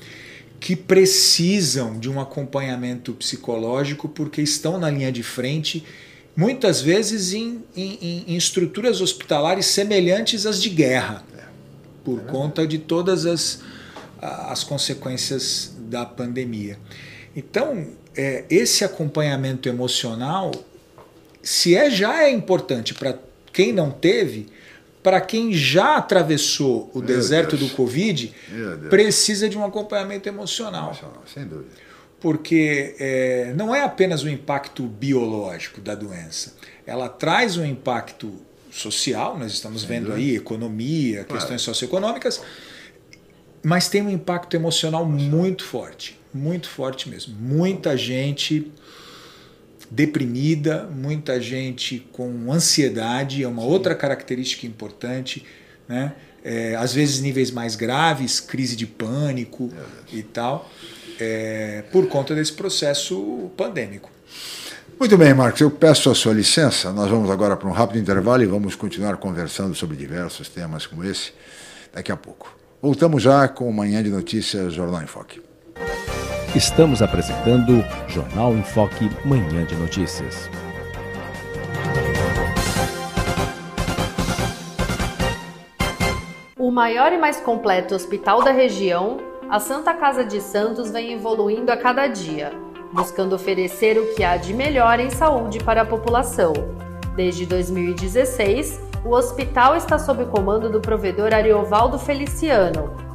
[0.61, 5.85] que precisam de um acompanhamento psicológico porque estão na linha de frente,
[6.37, 11.23] muitas vezes em, em- em estruturas hospitalares semelhantes às de guerra,
[12.05, 13.61] por conta de todas as,
[14.21, 16.79] as consequências da pandemia.
[17.37, 20.51] Então, é, esse acompanhamento emocional,
[21.43, 23.19] se é já é importante para
[23.53, 24.47] quem não teve,
[25.03, 27.71] para quem já atravessou o Meu deserto Deus.
[27.71, 28.33] do Covid,
[28.89, 30.87] precisa de um acompanhamento emocional.
[30.89, 31.71] Emocional, Sem dúvida.
[32.21, 36.55] Porque é, não é apenas o impacto biológico da doença,
[36.87, 38.33] ela traz um impacto
[38.71, 40.23] social, nós estamos vendo dúvida.
[40.23, 41.39] aí economia, Claro.
[41.41, 42.41] questões socioeconômicas,
[43.63, 47.35] mas tem um impacto emocional muito forte, muito forte mesmo.
[47.39, 48.71] Muita gente
[49.91, 53.69] deprimida, muita gente com ansiedade, é uma Sim.
[53.69, 55.45] outra característica importante,
[55.89, 56.15] né?
[56.43, 59.71] É, às vezes níveis mais graves, crise de pânico
[60.13, 60.71] é e tal,
[61.19, 64.11] é, por conta desse processo pandêmico.
[64.99, 66.93] Muito bem, Marcos, eu peço a sua licença.
[66.93, 71.03] Nós vamos agora para um rápido intervalo e vamos continuar conversando sobre diversos temas como
[71.03, 71.33] esse
[71.93, 72.55] daqui a pouco.
[72.81, 75.44] Voltamos já com o Manhã de Notícias Jornal em Foque.
[76.55, 80.49] Estamos apresentando Jornal em Foque Manhã de Notícias.
[86.57, 89.17] O maior e mais completo hospital da região,
[89.51, 92.53] a Santa Casa de Santos vem evoluindo a cada dia,
[92.93, 96.53] buscando oferecer o que há de melhor em saúde para a população.
[97.17, 103.04] Desde 2016, o hospital está sob o comando do provedor Ariovaldo Feliciano,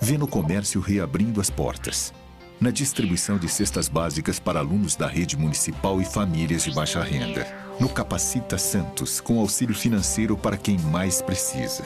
[0.00, 2.12] vê no comércio reabrindo as portas.
[2.60, 7.46] Na distribuição de cestas básicas para alunos da rede municipal e famílias de baixa renda.
[7.78, 11.84] No Capacita Santos, com auxílio financeiro para quem mais precisa.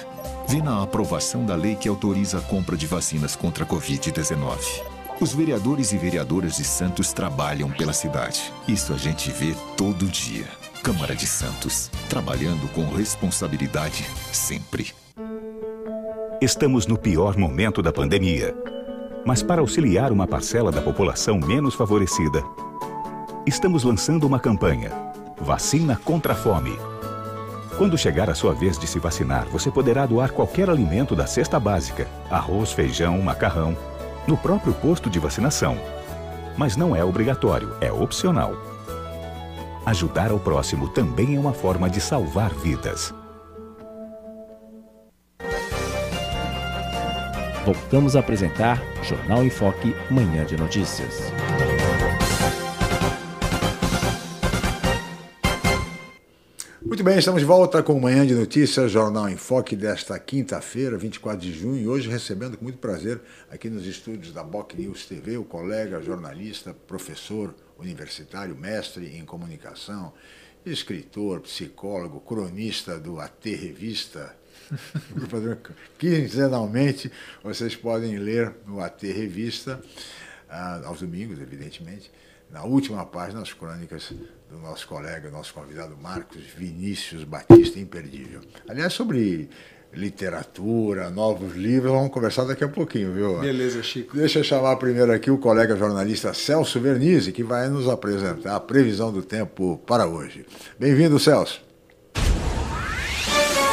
[0.48, 4.58] Vê na aprovação da lei que autoriza a compra de vacinas contra a Covid-19.
[5.20, 8.50] Os vereadores e vereadoras de Santos trabalham pela cidade.
[8.66, 10.46] Isso a gente vê todo dia.
[10.82, 15.01] Câmara de Santos, trabalhando com responsabilidade sempre.
[16.42, 18.52] Estamos no pior momento da pandemia.
[19.24, 22.42] Mas para auxiliar uma parcela da população menos favorecida,
[23.46, 24.90] estamos lançando uma campanha:
[25.40, 26.76] Vacina contra a Fome.
[27.78, 31.60] Quando chegar a sua vez de se vacinar, você poderá doar qualquer alimento da cesta
[31.60, 33.78] básica, arroz, feijão, macarrão,
[34.26, 35.78] no próprio posto de vacinação.
[36.56, 38.56] Mas não é obrigatório, é opcional.
[39.86, 43.14] Ajudar ao próximo também é uma forma de salvar vidas.
[47.64, 51.20] Voltamos a apresentar Jornal em Foque, Manhã de Notícias.
[56.84, 61.40] Muito bem, estamos de volta com Manhã de Notícias, Jornal em Foque desta quinta-feira, 24
[61.40, 65.36] de junho, e hoje recebendo com muito prazer aqui nos estúdios da Boc News TV
[65.36, 70.12] o colega jornalista, professor universitário, mestre em comunicação,
[70.66, 74.36] escritor, psicólogo, cronista do AT Revista,
[75.98, 77.10] Quinzenalmente
[77.42, 79.80] vocês podem ler no AT Revista,
[80.48, 82.10] ah, aos domingos, evidentemente,
[82.50, 84.12] na última página, as crônicas
[84.50, 88.42] do nosso colega, nosso convidado Marcos Vinícius Batista, imperdível.
[88.68, 89.48] Aliás, sobre
[89.94, 93.40] literatura, novos livros, vamos conversar daqui a pouquinho, viu?
[93.40, 94.16] Beleza, Chico.
[94.16, 98.60] Deixa eu chamar primeiro aqui o colega jornalista Celso Vernizzi, que vai nos apresentar a
[98.60, 100.46] previsão do tempo para hoje.
[100.78, 101.71] Bem-vindo, Celso.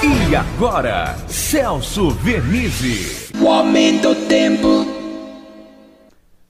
[0.01, 3.33] E agora, Celso Vernizzi.
[3.37, 4.85] O aumento do tempo.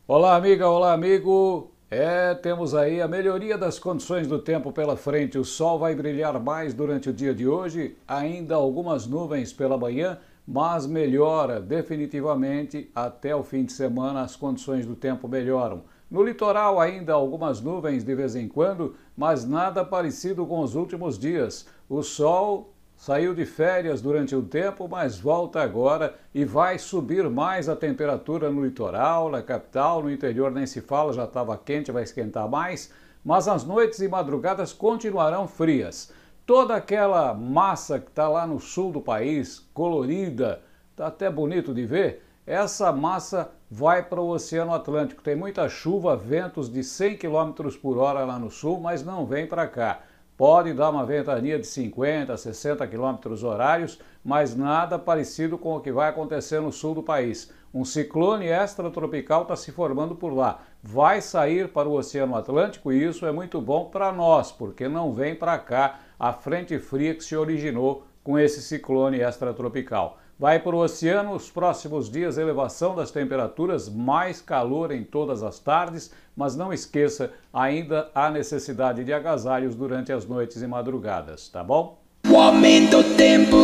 [0.08, 1.72] Olá, amiga, olá, amigo.
[1.90, 5.40] É, temos aí a melhoria das condições do tempo pela frente.
[5.40, 10.20] O sol vai brilhar mais durante o dia de hoje, ainda algumas nuvens pela manhã,
[10.48, 15.82] mas melhora definitivamente até o fim de semana as condições do tempo melhoram.
[16.10, 21.18] No litoral ainda algumas nuvens de vez em quando, mas nada parecido com os últimos
[21.18, 21.66] dias.
[21.90, 27.70] O sol Saiu de férias durante um tempo, mas volta agora e vai subir mais
[27.70, 32.04] a temperatura no litoral, na capital, no interior nem se fala, já estava quente, vai
[32.04, 32.92] esquentar mais,
[33.24, 36.12] mas as noites e madrugadas continuarão frias.
[36.46, 41.86] Toda aquela massa que está lá no sul do país, colorida, está até bonito de
[41.86, 45.24] ver, essa massa vai para o Oceano Atlântico.
[45.24, 49.48] Tem muita chuva, ventos de 100 km por hora lá no sul, mas não vem
[49.48, 50.02] para cá.
[50.40, 55.92] Pode dar uma ventania de 50, 60 km horários, mas nada parecido com o que
[55.92, 57.52] vai acontecer no sul do país.
[57.74, 60.62] Um ciclone extratropical está se formando por lá.
[60.82, 65.12] Vai sair para o Oceano Atlântico e isso é muito bom para nós, porque não
[65.12, 70.19] vem para cá a frente fria que se originou com esse ciclone extratropical.
[70.40, 75.60] Vai para o oceano, os próximos dias, elevação das temperaturas, mais calor em todas as
[75.60, 81.62] tardes, mas não esqueça, ainda há necessidade de agasalhos durante as noites e madrugadas, tá
[81.62, 82.00] bom?
[82.26, 83.58] O aumento do tempo.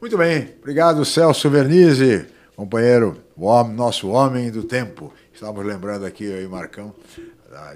[0.00, 2.24] Muito bem, obrigado Celso Vernizzi,
[2.54, 5.12] companheiro, o homem, nosso homem do tempo.
[5.34, 6.94] Estamos lembrando aqui, eu e Marcão,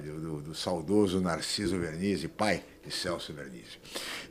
[0.03, 3.79] do, do saudoso Narciso Vernizzi, pai de Celso Vernizzi.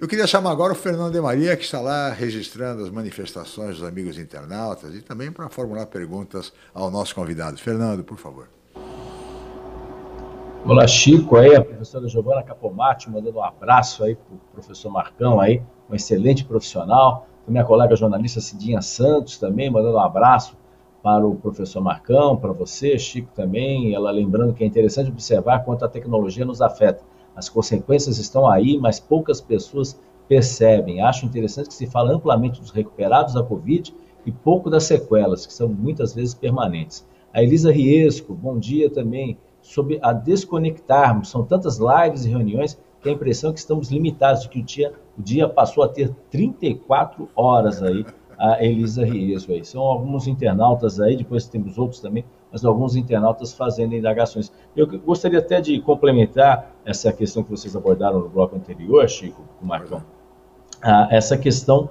[0.02, 3.88] Eu queria chamar agora o Fernando de Maria, que está lá registrando as manifestações dos
[3.88, 7.58] amigos internautas e também para formular perguntas ao nosso convidado.
[7.58, 8.50] Fernando, por favor.
[10.66, 15.40] Olá, Chico, aí, a professora Giovana Capomatti, mandando um abraço aí para o professor Marcão
[15.40, 17.28] aí, um excelente profissional.
[17.48, 20.58] Minha colega jornalista Cidinha Santos também, mandando um abraço
[21.06, 25.86] para o professor Marcão, para você, Chico também, ela lembrando que é interessante observar quanto
[25.86, 27.04] a tecnologia nos afeta.
[27.36, 31.02] As consequências estão aí, mas poucas pessoas percebem.
[31.02, 33.94] Acho interessante que se fala amplamente dos recuperados da Covid
[34.26, 37.08] e pouco das sequelas, que são muitas vezes permanentes.
[37.32, 41.30] A Elisa Riesco, bom dia também, sobre a desconectarmos.
[41.30, 44.92] São tantas lives e reuniões que a impressão é que estamos limitados, que o dia,
[45.16, 48.04] o dia passou a ter 34 horas aí,
[48.38, 49.64] a Elisa Riesco aí.
[49.64, 54.52] São alguns internautas aí, depois temos outros também, mas alguns internautas fazendo indagações.
[54.76, 59.66] Eu gostaria até de complementar essa questão que vocês abordaram no bloco anterior, Chico, com
[59.66, 60.02] o Marcão,
[60.82, 61.90] ah, essa questão,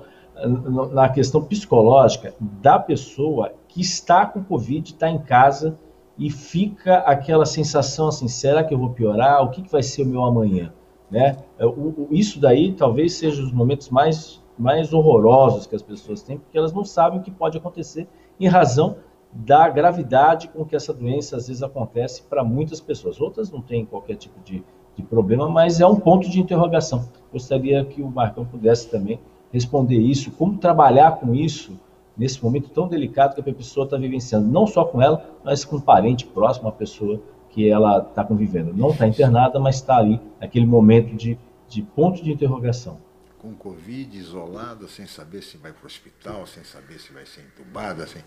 [0.92, 5.76] na questão psicológica da pessoa que está com Covid, está em casa
[6.16, 9.42] e fica aquela sensação assim, será que eu vou piorar?
[9.42, 10.72] O que, vai ser o meu amanhã?
[11.10, 11.36] Né?
[11.58, 11.64] É,
[12.10, 16.72] isso daí talvez seja os momentos mais, mais horrorosos que as pessoas têm, porque elas
[16.72, 18.06] não sabem o que pode acontecer
[18.38, 18.96] em razão
[19.32, 23.20] da gravidade com que essa doença às vezes acontece para muitas pessoas.
[23.20, 24.62] Outras não têm qualquer tipo de,
[24.96, 27.08] de problema, mas é um ponto de interrogação.
[27.32, 29.18] Gostaria que o Marcão pudesse também
[29.52, 31.72] responder isso, como trabalhar com isso
[32.16, 35.76] nesse momento tão delicado que a pessoa está vivenciando, não só com ela, mas com
[35.76, 38.72] um parente próximo, uma pessoa que ela está convivendo.
[38.72, 41.36] Não está internada, mas está ali naquele momento de,
[41.68, 42.98] de ponto de interrogação
[43.44, 47.42] com Covid, isolada, sem saber se vai para o hospital, sem saber se vai ser
[47.42, 48.24] entubada, sem...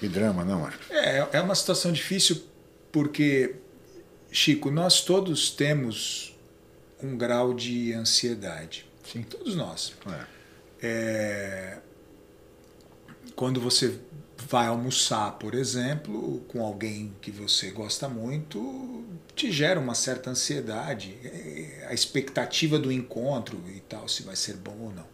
[0.00, 0.90] Que drama, não, Marcos?
[0.90, 2.42] É, é uma situação difícil
[2.90, 3.54] porque,
[4.30, 6.36] Chico, nós todos temos
[7.00, 8.88] um grau de ansiedade.
[9.04, 9.22] Sim.
[9.22, 9.94] Todos nós.
[10.06, 10.26] É.
[10.82, 11.78] É,
[13.36, 14.00] quando você
[14.48, 19.04] vai almoçar, por exemplo, com alguém que você gosta muito,
[19.36, 21.18] te gera uma certa ansiedade,
[21.86, 25.06] a expectativa do encontro e tal, se vai ser bom ou não.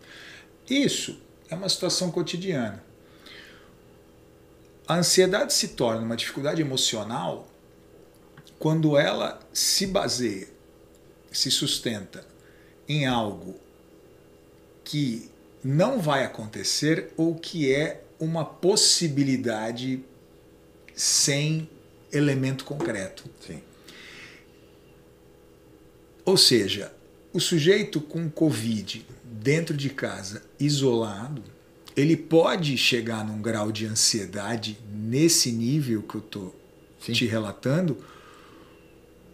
[0.70, 1.20] Isso
[1.51, 2.83] é uma situação cotidiana.
[4.87, 7.49] A ansiedade se torna uma dificuldade emocional
[8.57, 10.47] quando ela se baseia,
[11.33, 12.25] se sustenta
[12.88, 13.59] em algo
[14.85, 15.29] que
[15.62, 20.05] não vai acontecer ou que é uma possibilidade
[20.94, 21.68] sem
[22.12, 23.24] elemento concreto.
[23.46, 23.61] Sim.
[26.24, 26.92] Ou seja,
[27.33, 31.42] o sujeito com Covid dentro de casa, isolado,
[31.96, 36.55] ele pode chegar num grau de ansiedade nesse nível que eu estou
[37.00, 38.03] te relatando,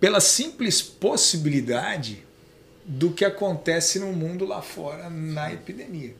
[0.00, 2.24] pela simples possibilidade
[2.84, 6.14] do que acontece no mundo lá fora na epidemia.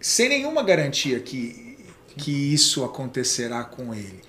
[0.00, 1.69] Sem nenhuma garantia que,
[2.16, 4.20] que isso acontecerá com ele.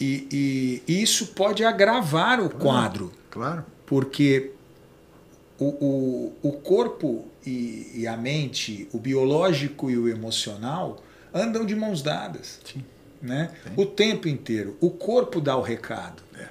[0.00, 3.12] E, e, isso pode agravar o quadro.
[3.30, 3.64] Claro.
[3.84, 4.52] Porque
[5.58, 11.02] o, o, o corpo e, e, a mente, o biológico e o emocional,
[11.34, 12.60] andam de mãos dadas.
[12.64, 12.84] Sim.
[13.20, 13.50] Né?
[13.76, 14.76] O tempo inteiro.
[14.80, 16.22] O corpo dá o recado.
[16.38, 16.48] É.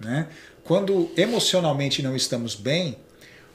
[0.00, 0.28] Né?
[0.64, 2.96] Quando emocionalmente não estamos bem,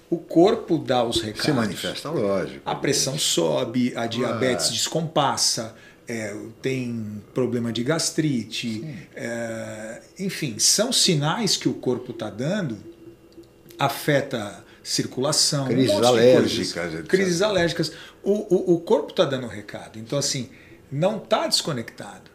[0.10, 1.46] o corpo dá os recados.
[1.46, 2.62] Se manifesta, lógico.
[2.64, 5.76] A pressão sobe, a diabetes descompassa,
[6.08, 8.84] é, tem problema de gastrite,
[9.16, 12.78] é, enfim, são sinais que o corpo está dando,
[13.78, 17.92] afeta circulação, crises um alérgicas, crises alérgicas.
[18.24, 20.50] O, o, o corpo está dando recado, então assim
[20.90, 22.32] não está desconectado,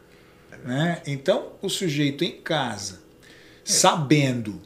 [0.64, 1.01] né?
[1.07, 3.01] Então o sujeito em casa,
[3.64, 4.61] sabendo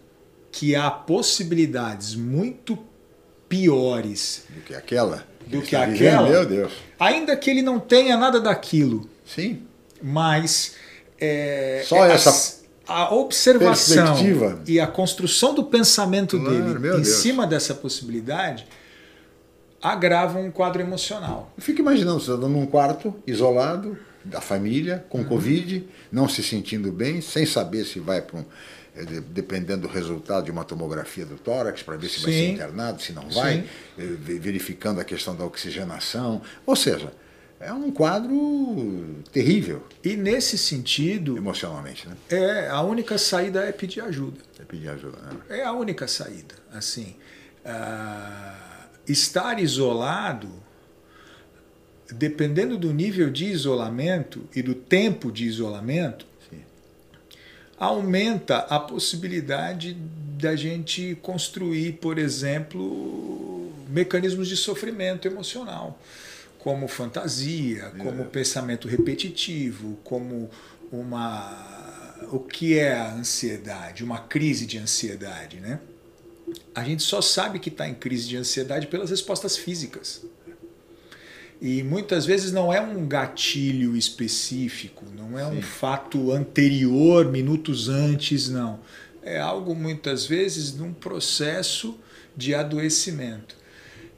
[0.51, 2.77] que há possibilidades muito
[3.49, 8.40] piores do que aquela, do que aquela, meu Deus, ainda que ele não tenha nada
[8.40, 9.62] daquilo, sim,
[10.03, 10.74] mas
[11.18, 14.16] é, só é essa a observação
[14.66, 17.09] e a construção do pensamento claro, dele em Deus.
[17.09, 18.66] cima dessa possibilidade
[19.82, 21.53] agravam um quadro emocional.
[21.57, 25.24] Eu fico imaginando você andando num quarto isolado da família com uhum.
[25.24, 28.44] covid, não se sentindo bem, sem saber se vai para um
[29.28, 32.22] dependendo do resultado de uma tomografia do tórax, para ver se Sim.
[32.22, 33.64] vai ser internado, se não vai,
[33.97, 34.03] Sim.
[34.03, 34.03] É,
[34.38, 36.40] verificando a questão da oxigenação.
[36.64, 37.12] Ou seja,
[37.59, 39.82] É um quadro terrível.
[40.05, 41.36] E nesse sentido.
[41.38, 42.14] Emocionalmente, né?
[42.28, 44.38] É, a única saída é pedir ajuda.
[44.61, 45.38] É pedir ajuda, né?
[45.49, 46.55] É a única saída.
[46.70, 47.16] Assim,
[47.64, 50.51] uh, estar isolado,
[52.12, 56.26] dependendo do nível de isolamento e do tempo de isolamento.
[57.79, 59.97] Aumenta a possibilidade
[60.39, 65.99] da gente construir, por exemplo, mecanismos de sofrimento emocional
[66.59, 68.24] como fantasia, como é.
[68.24, 70.51] pensamento repetitivo, como
[70.91, 71.77] uma
[72.33, 75.79] o que é a ansiedade, uma crise de ansiedade, né?
[76.74, 80.24] A gente só sabe que está em crise de ansiedade pelas respostas físicas.
[81.61, 85.59] E muitas vezes não é um gatilho específico, não é Sim.
[85.59, 88.81] um fato anterior, minutos antes, não.
[89.23, 91.99] É algo muitas vezes num processo
[92.37, 93.57] de adoecimento.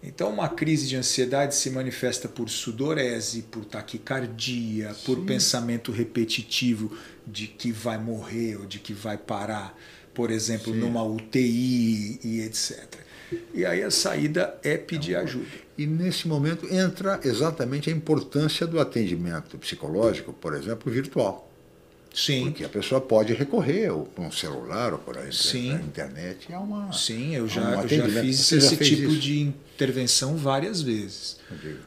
[0.03, 5.01] Então, uma crise de ansiedade se manifesta por sudorese, por taquicardia, Sim.
[5.05, 9.77] por pensamento repetitivo de que vai morrer ou de que vai parar,
[10.15, 10.81] por exemplo, Sim.
[10.81, 13.08] numa UTI e etc.
[13.53, 15.47] E aí a saída é pedir ajuda.
[15.77, 21.49] E nesse momento entra exatamente a importância do atendimento psicológico, por exemplo, virtual.
[22.15, 22.45] Sim.
[22.45, 26.53] Porque a pessoa pode recorrer ou para um celular ou para a internet.
[26.53, 29.21] É uma, Sim, eu já, um eu já fiz Você esse já tipo isso?
[29.21, 31.39] de intervenção várias vezes.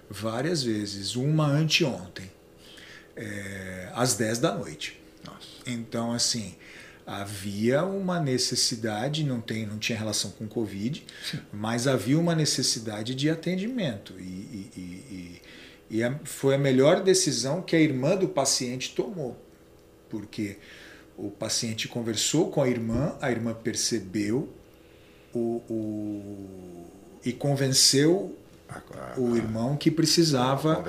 [0.09, 1.15] Várias vezes.
[1.15, 2.31] Uma anteontem,
[3.15, 5.01] é, às 10 da noite.
[5.25, 5.47] Nossa.
[5.65, 6.55] Então, assim,
[7.05, 11.39] havia uma necessidade, não, tem, não tinha relação com Covid, Sim.
[11.51, 14.13] mas havia uma necessidade de atendimento.
[14.19, 15.41] E, e, e,
[15.97, 19.37] e a, foi a melhor decisão que a irmã do paciente tomou
[20.11, 20.57] porque
[21.17, 24.49] o paciente conversou com a irmã, a irmã percebeu
[25.33, 26.85] o, o
[27.23, 28.35] e convenceu
[29.17, 30.83] o irmão que precisava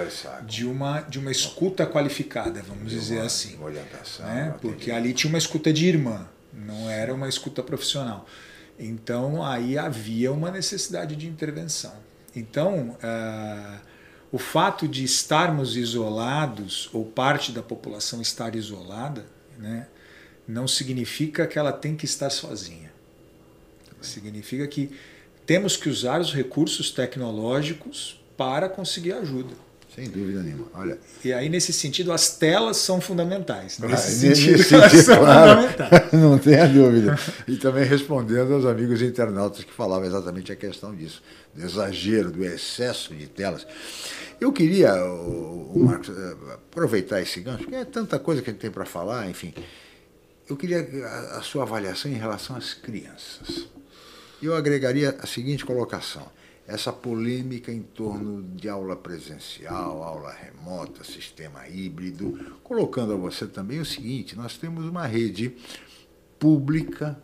[0.47, 3.57] de uma, de uma escuta qualificada, vamos dizer assim.
[4.22, 4.55] Né?
[4.61, 8.26] Porque ali tinha uma escuta de irmã, não era uma escuta profissional.
[8.78, 11.93] Então aí havia uma necessidade de intervenção.
[12.35, 13.80] Então, uh,
[14.30, 19.26] o fato de estarmos isolados, ou parte da população estar isolada,
[19.59, 19.87] né,
[20.49, 22.91] não significa que ela tem que estar sozinha.
[24.01, 24.91] Significa que
[25.53, 29.53] temos que usar os recursos tecnológicos para conseguir ajuda.
[29.94, 30.64] Sem dúvida nenhuma.
[30.72, 30.98] Olha.
[31.22, 33.78] E aí, nesse sentido, as telas são fundamentais.
[33.78, 36.12] Nesse ah, sentido, nesse sentido são claro, fundamentais.
[36.18, 37.18] Não tenha dúvida.
[37.46, 41.22] E também respondendo aos amigos internautas que falavam exatamente a questão disso,
[41.55, 43.66] do exagero, do excesso de telas.
[44.40, 48.55] Eu queria, o, o Marcos, eh, aproveitar esse gancho, porque é tanta coisa que a
[48.55, 49.53] gente tem para falar, enfim.
[50.48, 53.68] Eu queria a, a sua avaliação em relação às crianças.
[54.43, 56.30] Eu agregaria a seguinte colocação
[56.66, 63.80] essa polêmica em torno de aula presencial, aula remota, sistema híbrido, colocando a você também
[63.80, 65.55] o seguinte: nós temos uma rede
[66.38, 67.22] pública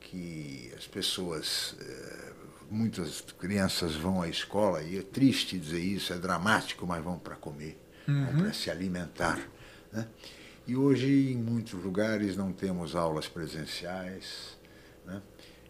[0.00, 2.32] que as pessoas eh,
[2.70, 7.36] muitas crianças vão à escola, e é triste dizer isso, é dramático, mas vão para
[7.36, 8.26] comer, uhum.
[8.26, 9.40] vão para se alimentar.
[9.92, 10.06] Né?
[10.66, 14.56] E hoje, em muitos lugares, não temos aulas presenciais.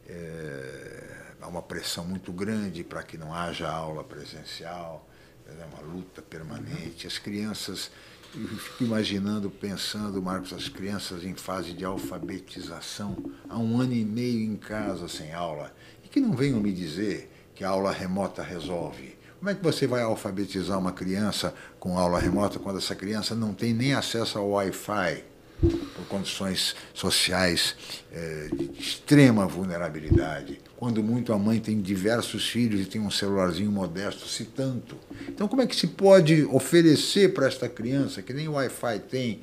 [0.08, 5.08] É, há uma pressão muito grande para que não haja aula presencial,
[5.46, 7.06] é uma luta permanente.
[7.06, 7.90] As crianças,
[8.32, 13.16] fico imaginando, pensando, Marcos, as crianças em fase de alfabetização,
[13.48, 15.72] há um ano e meio em casa sem aula
[16.14, 19.18] que não venham me dizer que a aula remota resolve.
[19.40, 23.52] Como é que você vai alfabetizar uma criança com aula remota quando essa criança não
[23.52, 25.24] tem nem acesso ao Wi-Fi,
[25.66, 27.74] por condições sociais
[28.12, 30.60] é, de extrema vulnerabilidade?
[30.76, 34.96] Quando muito a mãe tem diversos filhos e tem um celularzinho modesto, se tanto.
[35.28, 39.40] Então, como é que se pode oferecer para esta criança, que nem Wi-Fi tem,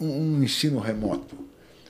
[0.00, 1.46] um, um ensino remoto?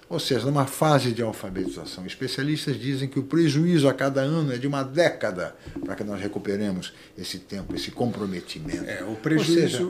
[0.08, 2.06] Ou seja, numa fase de alfabetização.
[2.06, 6.20] Especialistas dizem que o prejuízo a cada ano é de uma década para que nós
[6.20, 8.88] recuperemos esse tempo, esse comprometimento.
[8.88, 9.84] É, o, prejuízo, seja,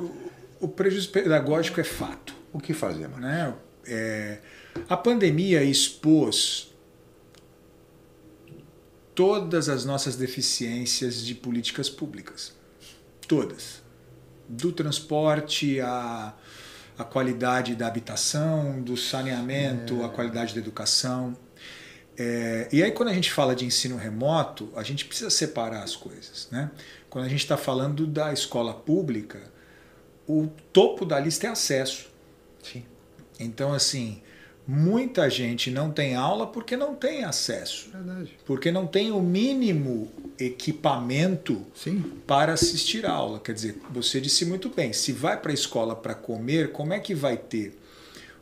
[0.59, 2.35] o prejuízo pedagógico é fato.
[2.51, 3.21] O que fazer, Marcos?
[3.21, 3.55] Né?
[3.87, 4.39] É,
[4.89, 6.75] a pandemia expôs
[9.15, 12.55] todas as nossas deficiências de políticas públicas.
[13.27, 13.83] Todas.
[14.49, 16.35] Do transporte a
[16.99, 20.05] a qualidade da habitação, do saneamento, é.
[20.05, 21.37] a qualidade da educação.
[22.17, 25.95] É, e aí, quando a gente fala de ensino remoto, a gente precisa separar as
[25.95, 26.49] coisas.
[26.51, 26.71] Né?
[27.11, 29.43] Quando a gente está falando da escola pública,
[30.27, 32.09] o topo da lista é acesso.
[32.63, 32.85] Sim.
[33.39, 34.23] Então, assim,
[34.67, 37.91] muita gente não tem aula porque não tem acesso.
[37.93, 38.37] Verdade.
[38.45, 42.03] Porque não tem o mínimo equipamento Sim.
[42.27, 43.39] para assistir a aula.
[43.41, 46.99] Quer dizer, você disse muito bem, se vai para a escola para comer, como é
[46.99, 47.79] que vai ter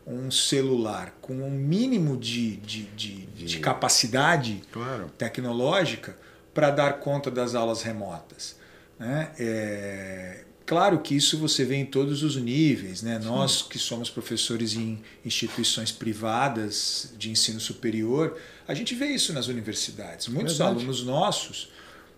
[0.07, 5.11] um celular com um mínimo de, de, de, de capacidade Claro.
[5.17, 6.17] tecnológica
[6.53, 8.57] para dar conta das aulas remotas?
[8.99, 9.31] Né?
[9.39, 13.03] É, claro que isso você vê em todos os níveis.
[13.03, 13.19] Né?
[13.19, 19.49] Nós que somos professores em instituições privadas de ensino superior, a gente vê isso nas
[19.49, 20.29] universidades.
[20.29, 20.79] Muitos Verdade.
[20.79, 21.71] alunos nossos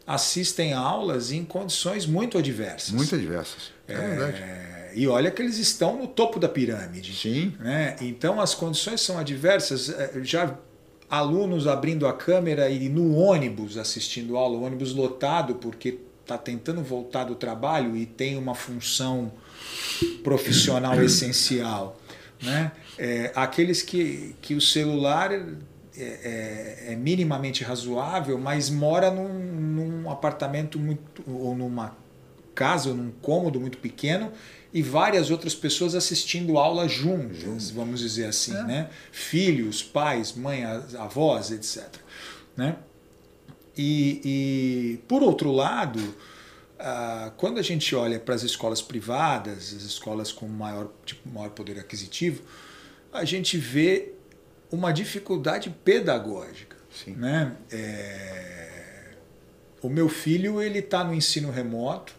[0.07, 2.91] assistem aulas em condições muito adversas.
[2.91, 3.73] Muito adversas.
[3.89, 4.43] É, verdade.
[4.43, 7.15] É, e olha que eles estão no topo da pirâmide.
[7.15, 7.55] Sim.
[7.59, 7.97] Né?
[8.01, 9.91] Então as condições são adversas.
[9.91, 10.57] É, Já
[11.09, 16.83] alunos abrindo a câmera e no ônibus assistindo aula, o ônibus lotado porque está tentando
[16.83, 19.33] voltar do trabalho e tem uma função
[20.25, 21.97] profissional essencial.
[22.43, 22.73] Né?
[22.99, 25.39] É, aqueles que, que o celular é,
[25.97, 31.97] é- é minimamente razoável, mas mora num, num apartamento muito ou numa
[32.55, 34.33] casa, ou num cômodo muito pequeno
[34.73, 38.91] e várias outras pessoas assistindo aula juntas, vamos dizer assim, né?
[39.13, 40.65] Filhos, pais, mãe,
[40.99, 41.85] avós, etc.
[42.57, 42.77] Né?
[43.77, 46.01] E, e, por outro lado,
[46.79, 51.51] ah, quando a gente olha para as escolas privadas, as escolas com maior, tipo, maior
[51.51, 52.43] poder aquisitivo,
[53.13, 54.13] a gente vê
[54.71, 56.77] uma dificuldade pedagógica.
[56.91, 57.13] Sim.
[57.13, 57.57] Né?
[57.71, 59.13] É,
[59.83, 62.15] O meu filho ele está no ensino remoto,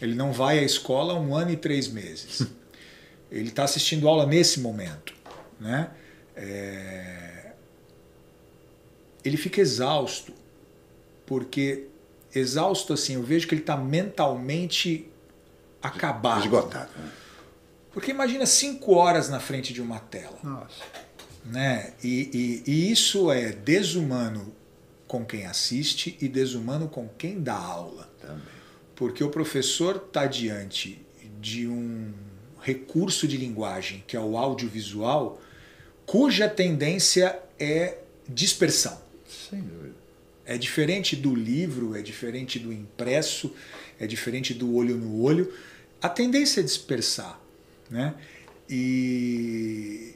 [0.00, 2.46] ele não vai à escola há um ano e três meses.
[3.30, 5.14] ele está assistindo aula nesse momento.
[5.60, 5.90] Né?
[6.36, 7.52] É,
[9.24, 10.32] Ele fica exausto,
[11.28, 11.84] porque
[12.34, 15.06] exausto assim, eu vejo que ele está mentalmente
[15.82, 16.40] acabado.
[16.44, 16.90] Esgotado.
[16.96, 17.10] né?
[17.92, 20.38] Porque imagina cinco horas na frente de uma tela.
[20.42, 20.82] Nossa.
[21.44, 21.92] Né?
[22.02, 24.54] E, e- e isso é desumano
[25.06, 28.08] com quem assiste e desumano com quem dá aula.
[28.20, 28.42] Também.
[28.96, 31.00] Porque o professor está diante
[31.40, 32.12] de um
[32.60, 35.40] recurso de linguagem, que é o audiovisual,
[36.04, 37.98] cuja tendência é
[38.28, 39.00] dispersão.
[39.48, 39.87] Sem dúvida.
[40.48, 43.52] É diferente do livro, é diferente do impresso,
[44.00, 45.52] é diferente do olho no olho.
[46.00, 47.38] A tendência é dispersar.
[47.90, 48.14] Né?
[48.68, 50.14] E,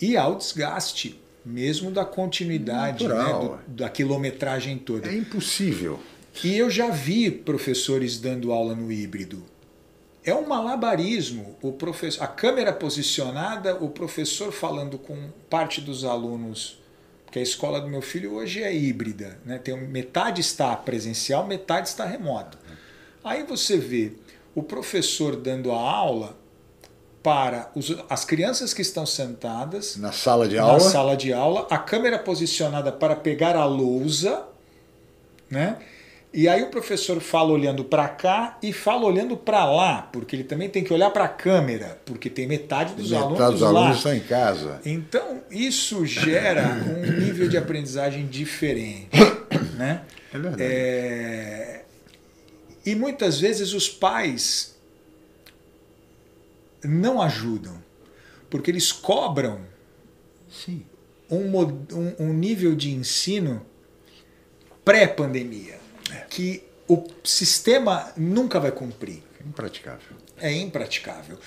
[0.00, 3.14] e há o desgaste mesmo da continuidade, né?
[3.66, 5.08] Do- da quilometragem toda.
[5.10, 5.98] É impossível.
[6.44, 9.42] E eu já vi professores dando aula no híbrido.
[10.22, 11.56] É um malabarismo.
[11.62, 16.78] O professor, a câmera posicionada, o professor falando com parte dos alunos,
[17.30, 19.56] porque a escola do meu filho hoje é híbrida, né?
[19.56, 22.58] Tem metade está presencial, metade está remota.
[23.22, 24.14] Aí você vê
[24.52, 26.36] o professor dando a aula
[27.22, 30.80] para os- as crianças que estão sentadas Na sala de na aula.
[30.80, 34.42] sala de aula, a câmera posicionada para pegar a lousa,
[35.48, 35.76] né?
[36.32, 40.44] E aí o professor fala olhando para cá e fala olhando para lá, porque ele
[40.44, 43.68] também tem que olhar para a câmera, porque tem metade dos Metade alunos dos lá.
[43.80, 44.80] alunos estão em casa.
[44.86, 49.08] Então, isso gera um nível de aprendizagem diferente.
[49.76, 50.02] Né?
[50.32, 50.62] É verdade.
[50.62, 51.84] É,
[52.84, 54.76] E muitas vezes os pais
[56.84, 57.82] não ajudam,
[58.50, 59.60] porque eles cobram
[61.30, 63.64] um, um- um nível de ensino
[64.84, 65.79] pré-pandemia,
[66.28, 70.16] que o sistema nunca vai cumprir É impraticável.
[70.38, 71.38] é impraticável.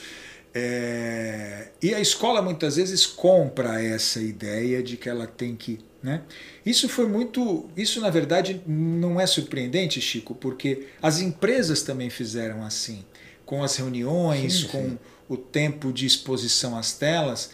[0.55, 5.79] É, e a escola muitas vezes compra essa ideia de que ela tem que.
[6.01, 6.21] Né?
[6.65, 7.69] Isso foi muito.
[7.75, 13.03] Isso, na verdade, não é surpreendente, Chico, porque as empresas também fizeram assim,
[13.45, 14.99] com as reuniões, Sim, com sim.
[15.27, 17.49] o tempo de exposição às telas.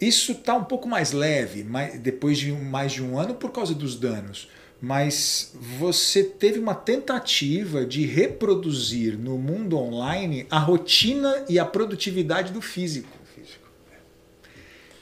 [0.00, 3.74] Isso está um pouco mais leve, mais, depois de mais de um ano, por causa
[3.74, 4.48] dos danos.
[4.84, 12.52] Mas você teve uma tentativa de reproduzir no mundo online a rotina e a produtividade
[12.52, 13.08] do físico.
[13.34, 13.66] Físico.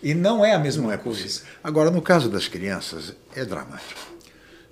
[0.00, 1.20] E não é a mesma Não é coisa.
[1.20, 1.48] possível.
[1.64, 4.00] Agora, no caso das crianças, é dramático.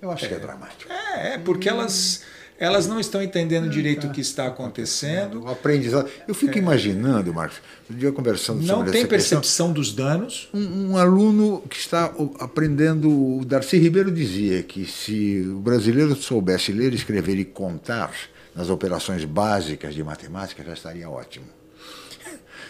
[0.01, 0.89] Eu acho que é dramático.
[0.89, 2.23] É, é porque elas,
[2.61, 6.07] elas não estão entendendo direito o que está acontecendo, O aprendizado.
[6.27, 7.57] Eu fico imaginando, Marcos,
[7.89, 8.65] um dia conversando É.
[8.67, 10.47] não sobre tem essa questão, percepção dos danos.
[10.53, 13.09] um, um aluno que está aprendendo.
[13.09, 18.11] O Darcy Ribeiro dizia que se o brasileiro soubesse ler, escrever e contar
[18.53, 21.47] nas operações básicas de matemática, já estaria ótimo.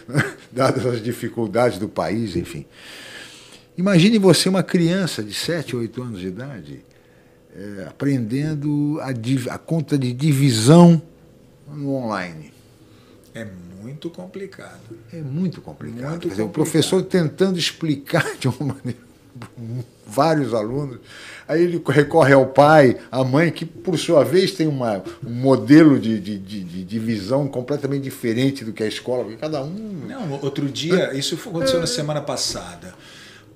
[0.50, 2.64] Dadas as dificuldades do país, enfim.
[3.76, 6.84] Imagine você, uma criança de 7, 8 anos de idade,
[7.56, 11.00] eh, aprendendo a, div- a conta de divisão
[11.72, 12.52] no online.
[13.34, 13.46] É
[13.82, 14.80] muito complicado.
[15.12, 16.10] É muito complicado.
[16.10, 16.46] Muito Dizer, complicado.
[16.46, 19.00] O professor tentando explicar de uma maneira
[20.06, 20.98] vários alunos,
[21.48, 25.98] aí ele recorre ao pai, à mãe, que por sua vez tem uma, um modelo
[25.98, 30.04] de, de, de, de visão completamente diferente do que a escola, porque cada um.
[30.06, 32.94] Não, outro dia, isso aconteceu na semana passada.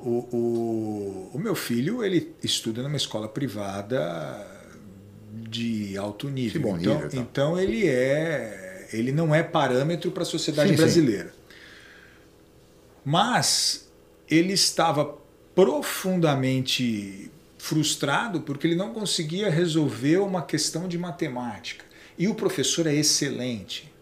[0.07, 4.46] O, o, o meu filho ele estuda numa escola privada
[5.32, 6.61] de alto nível.
[6.61, 7.20] Então, nível, então.
[7.20, 10.82] então ele é ele não é parâmetro para a sociedade Sim, sim.
[10.82, 11.34] brasileira.
[13.04, 13.90] Mas
[14.30, 15.18] ele estava
[15.57, 17.28] profundamente
[17.59, 21.84] frustrado porque ele não conseguia resolver uma questão de matemática.
[22.16, 23.92] E o professor é excelente.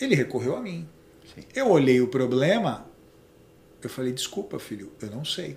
[0.00, 0.88] Ele recorreu a mim.
[1.54, 2.89] Eu olhei o problema,
[3.86, 5.56] eu falei: desculpa, filho, eu não sei.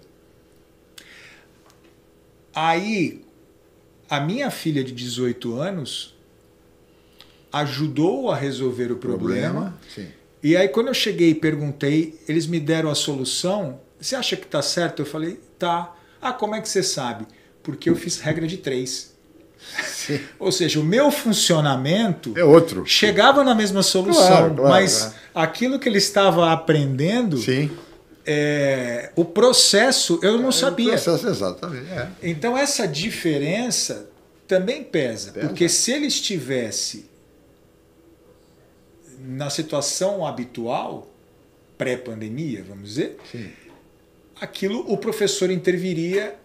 [2.56, 3.22] Aí,
[4.10, 6.16] a minha filha de 18 anos
[7.52, 9.78] ajudou a resolver o problema.
[9.94, 10.08] Sim.
[10.42, 13.80] E aí, quando eu cheguei e perguntei, eles me deram a solução.
[14.00, 15.02] Você acha que tá certo?
[15.02, 15.96] Eu falei: tá.
[16.22, 17.26] Ah, como é que você sabe?
[17.62, 19.14] Porque eu fiz regra de três.
[19.86, 20.20] Sim.
[20.38, 22.86] Ou seja, o meu funcionamento É outro.
[22.86, 25.16] chegava na mesma solução, Claro, claro, mas claro.
[25.34, 27.72] aquilo que ele estava aprendendo, Sim.
[28.26, 30.94] É, o processo eu não sabia.
[30.94, 31.92] É o processo, exatamente.
[31.92, 32.10] É.
[32.22, 34.10] Então essa diferença
[34.48, 35.48] também pesa, Pesa.
[35.48, 37.10] porque se ele estivesse
[39.20, 41.08] na situação habitual,
[41.78, 43.50] pré-pandemia, vamos dizer, Sim.
[44.40, 46.36] aquilo o professor interviria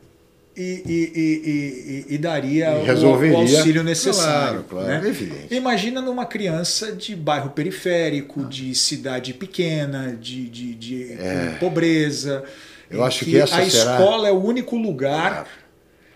[0.59, 4.64] e, e- e- e- daria E o- auxílio necessário.
[4.64, 5.09] Claro, claro, né?
[5.09, 5.54] evidente.
[5.54, 11.16] Imagina numa criança de bairro periférico, de cidade pequena, de, de- de
[11.61, 12.44] pobreza.
[12.90, 12.94] É.
[12.96, 15.46] Eu em acho que essa a será- escola é o único lugar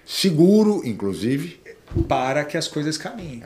[0.05, 1.61] Seguro, inclusive.
[2.09, 3.43] para que as coisas caminhem.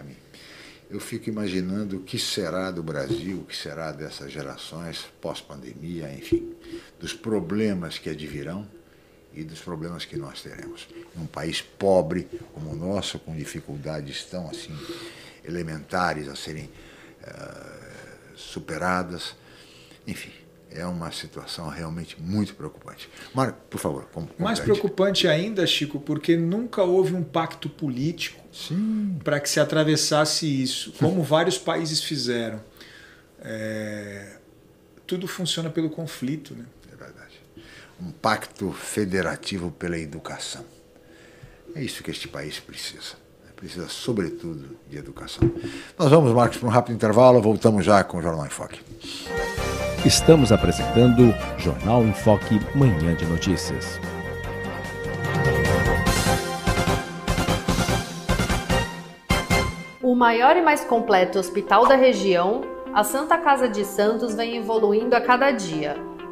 [0.89, 6.53] Eu fico imaginando o que será do Brasil, o que será dessas gerações pós-pandemia, enfim,
[7.01, 8.67] dos problemas que advirão
[9.37, 10.89] e dos problemas que nós teremos.
[11.15, 14.77] Em um país pobre como o nosso, com dificuldades tão assim
[15.45, 16.71] elementares a serem
[17.23, 19.37] eh, superadas,
[20.07, 20.33] enfim,
[20.71, 23.09] é uma situação realmente muito preocupante.
[23.35, 28.43] Marco, por favor, como Mais preocupante ainda, Chico, porque nunca houve um pacto político
[29.23, 32.61] para que se atravessasse isso, como vários países fizeram.
[33.41, 34.39] É,
[35.07, 36.55] Tudo funciona pelo conflito.
[36.55, 36.65] Né?
[38.01, 38.05] É.
[38.05, 40.65] Um pacto federativo pela educação.
[41.75, 43.15] É isso que este país precisa.
[43.57, 45.51] Precisa, sobretudo, de educação.
[45.99, 47.41] Nós vamos, Marcos, para um rápido intervalo.
[47.41, 48.81] Voltamos já com o Jornal em Foque.
[50.05, 53.99] Estamos apresentando Jornal em Foque Manhã de Notícias.
[60.03, 62.61] O maior e mais completo hospital da região,
[62.95, 65.97] a Santa Casa de Santos vem evoluindo a cada dia,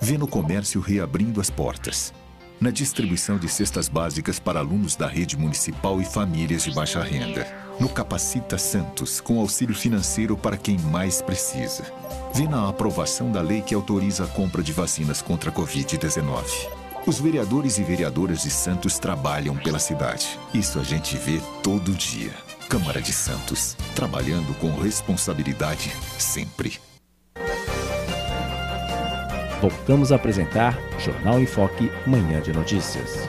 [0.00, 2.12] Vê no comércio reabrindo as portas.
[2.60, 7.46] Na distribuição de cestas básicas para alunos da rede municipal e famílias de baixa renda.
[7.78, 11.84] No Capacita Santos, com auxílio financeiro para quem mais precisa.
[12.32, 16.44] Vê na aprovação da lei que autoriza a compra de vacinas contra a Covid-19.
[17.06, 20.38] Os vereadores e vereadoras de Santos trabalham pela cidade.
[20.52, 22.32] Isso a gente vê todo dia.
[22.68, 26.85] Câmara de Santos, trabalhando com responsabilidade sempre.
[29.60, 33.26] Voltamos a apresentar Jornal em Foque Manhã de Notícias.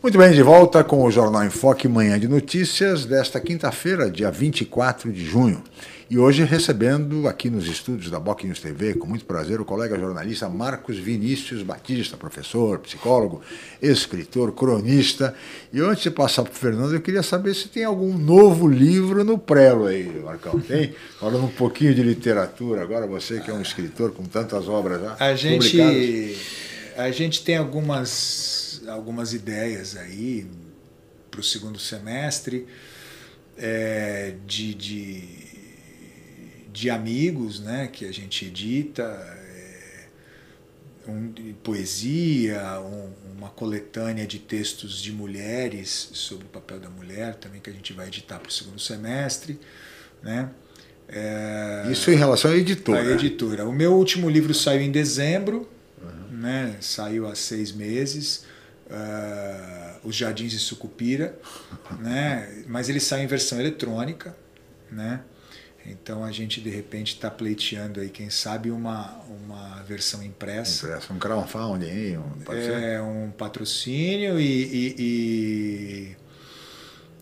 [0.00, 4.30] Muito bem, de volta com o Jornal em Foque Manhã de Notícias desta quinta-feira, dia
[4.30, 5.64] 24 de junho.
[6.10, 9.98] E hoje recebendo aqui nos estúdios da Boc News TV, com muito prazer, o colega
[9.98, 13.42] jornalista Marcos Vinícius Batista, professor, psicólogo,
[13.82, 15.34] escritor, cronista.
[15.70, 19.22] E antes de passar para o Fernando, eu queria saber se tem algum novo livro
[19.22, 20.58] no prelo aí, Marcão.
[20.58, 20.94] Tem?
[21.20, 25.14] Falando um pouquinho de literatura, agora você que é um escritor com tantas obras já.
[25.20, 26.38] A gente,
[26.96, 30.46] a gente tem algumas, algumas ideias aí
[31.30, 32.66] para o segundo semestre
[33.58, 35.57] é, de, de,
[36.78, 40.06] de, amigos né, que a gente edita, é,
[41.10, 47.60] um, poesia, um, uma coletânea de textos de mulheres sobre o papel da mulher, também
[47.60, 49.58] que a gente vai editar para o segundo semestre.
[50.22, 50.50] Né?
[51.08, 53.00] É, Isso em relação à editora.
[53.00, 53.64] A editora.
[53.66, 55.68] O meu último livro saiu em dezembro,
[56.00, 56.38] uhum.
[56.38, 56.76] né?
[56.80, 58.44] saiu há seis meses.
[58.90, 61.38] Uh, os Jardins de Sucupira,
[62.00, 62.64] né?
[62.66, 64.34] mas ele sai em versão eletrônica.
[64.90, 65.20] Né?
[65.90, 70.86] Então a gente de repente está pleiteando aí, quem sabe, uma, uma versão impressa.
[70.86, 76.16] Impressa, um crowdfunding, um, é, um patrocínio e, e, e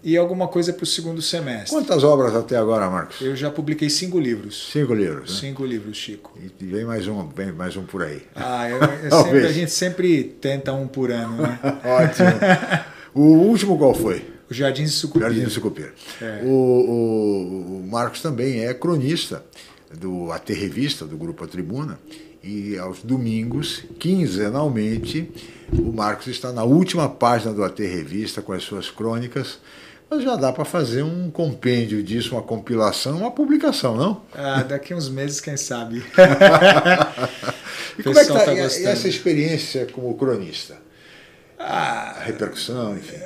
[0.06, 1.70] e alguma coisa para o segundo semestre.
[1.70, 3.20] Quantas obras até agora, Marcos?
[3.20, 4.68] Eu já publiquei cinco livros.
[4.70, 5.32] Cinco livros.
[5.32, 5.48] Né?
[5.48, 6.38] Cinco livros, Chico.
[6.40, 8.22] E vem mais um, vem mais um por aí.
[8.36, 11.58] Ah, eu, eu sempre, a gente sempre tenta um por ano, né?
[11.84, 12.28] Ótimo.
[13.12, 14.35] O último qual foi?
[14.50, 15.32] O Jardim de Sucupira.
[15.32, 15.92] De Sucupira.
[16.20, 16.42] É.
[16.44, 19.44] O, o, o, Marcos também é cronista
[19.92, 21.98] do AT Revista, do Grupo A Tribuna,
[22.42, 25.30] e aos domingos, quinzenalmente,
[25.72, 29.58] o Marcos está na última página do AT Revista com as suas crônicas
[30.08, 34.22] mas já dá para fazer um compêndio disso, uma compilação, uma publicação, não?
[34.32, 35.98] Ah, daqui uns meses, quem sabe.
[37.98, 40.76] e como é que tá, tá essa experiência como cronista?
[41.58, 43.16] Ah, a repercussão, enfim.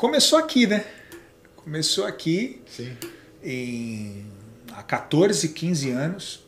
[0.00, 0.82] Começou aqui, né?
[1.56, 2.96] Começou aqui Sim.
[3.44, 4.24] em
[4.72, 6.40] há 14, 15 anos.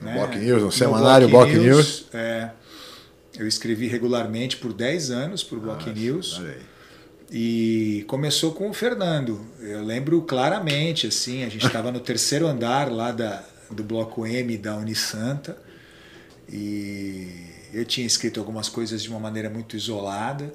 [0.00, 0.14] No né?
[0.14, 1.76] Block News, no semanário Block, Block News.
[1.76, 2.06] News.
[2.14, 2.50] É,
[3.36, 6.38] eu escrevi regularmente por 10 anos para o Block News.
[6.38, 6.62] Olha aí.
[7.28, 9.44] E começou com o Fernando.
[9.58, 14.56] Eu lembro claramente, assim, a gente estava no terceiro andar lá da, do bloco M
[14.56, 15.58] da Unisanta
[16.48, 20.54] e eu tinha escrito algumas coisas de uma maneira muito isolada.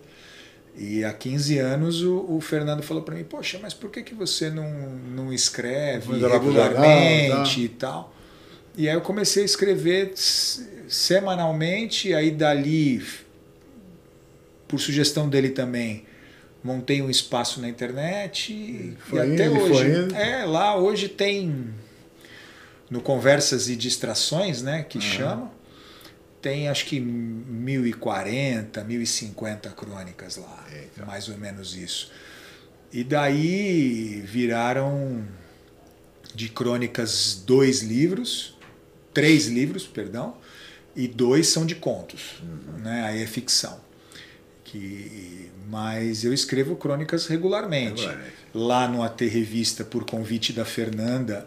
[0.77, 4.13] E há 15 anos o, o Fernando falou para mim: Poxa, mas por que, que
[4.13, 4.69] você não,
[5.15, 7.61] não escreve regularmente tá.
[7.61, 8.13] e tal?
[8.77, 10.13] E aí eu comecei a escrever
[10.87, 13.03] semanalmente, aí dali,
[14.67, 16.05] por sugestão dele também,
[16.63, 20.15] montei um espaço na internet foi e até hoje.
[20.15, 21.73] É, lá hoje tem
[22.87, 25.03] no Conversas e Distrações, né, que uhum.
[25.03, 25.51] chama,
[26.47, 31.05] tem acho que 1040, 1050 crônicas lá, Eita.
[31.05, 32.09] mais ou menos isso.
[32.93, 35.27] E daí viraram
[36.33, 38.57] de crônicas dois livros,
[39.13, 40.37] três livros, perdão,
[40.95, 42.77] e dois são de contos, uhum.
[42.79, 43.03] né?
[43.03, 43.81] Aí é ficção.
[44.63, 48.03] Que mas eu escrevo crônicas regularmente.
[48.03, 48.33] regularmente.
[48.53, 51.45] Lá no AT Revista, por convite da Fernanda,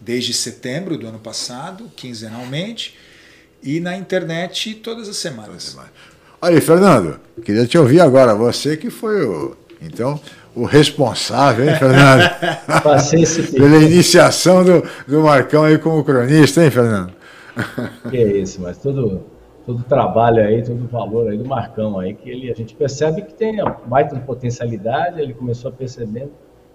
[0.00, 2.96] desde setembro do ano passado, quinzenalmente,
[3.66, 5.76] e na internet todas as semanas.
[6.40, 9.56] Olha aí, Fernando, queria te ouvir agora, você que foi o.
[9.82, 10.18] Então,
[10.54, 12.30] o responsável, hein, Fernando?
[13.52, 17.12] Pela iniciação do, do Marcão aí como cronista, hein, Fernando?
[18.10, 19.24] Que é isso, mas todo
[19.66, 23.22] o trabalho aí, todo o valor aí do Marcão aí, que ele, a gente percebe
[23.22, 23.56] que tem
[23.86, 26.30] baita potencialidade, ele começou a perceber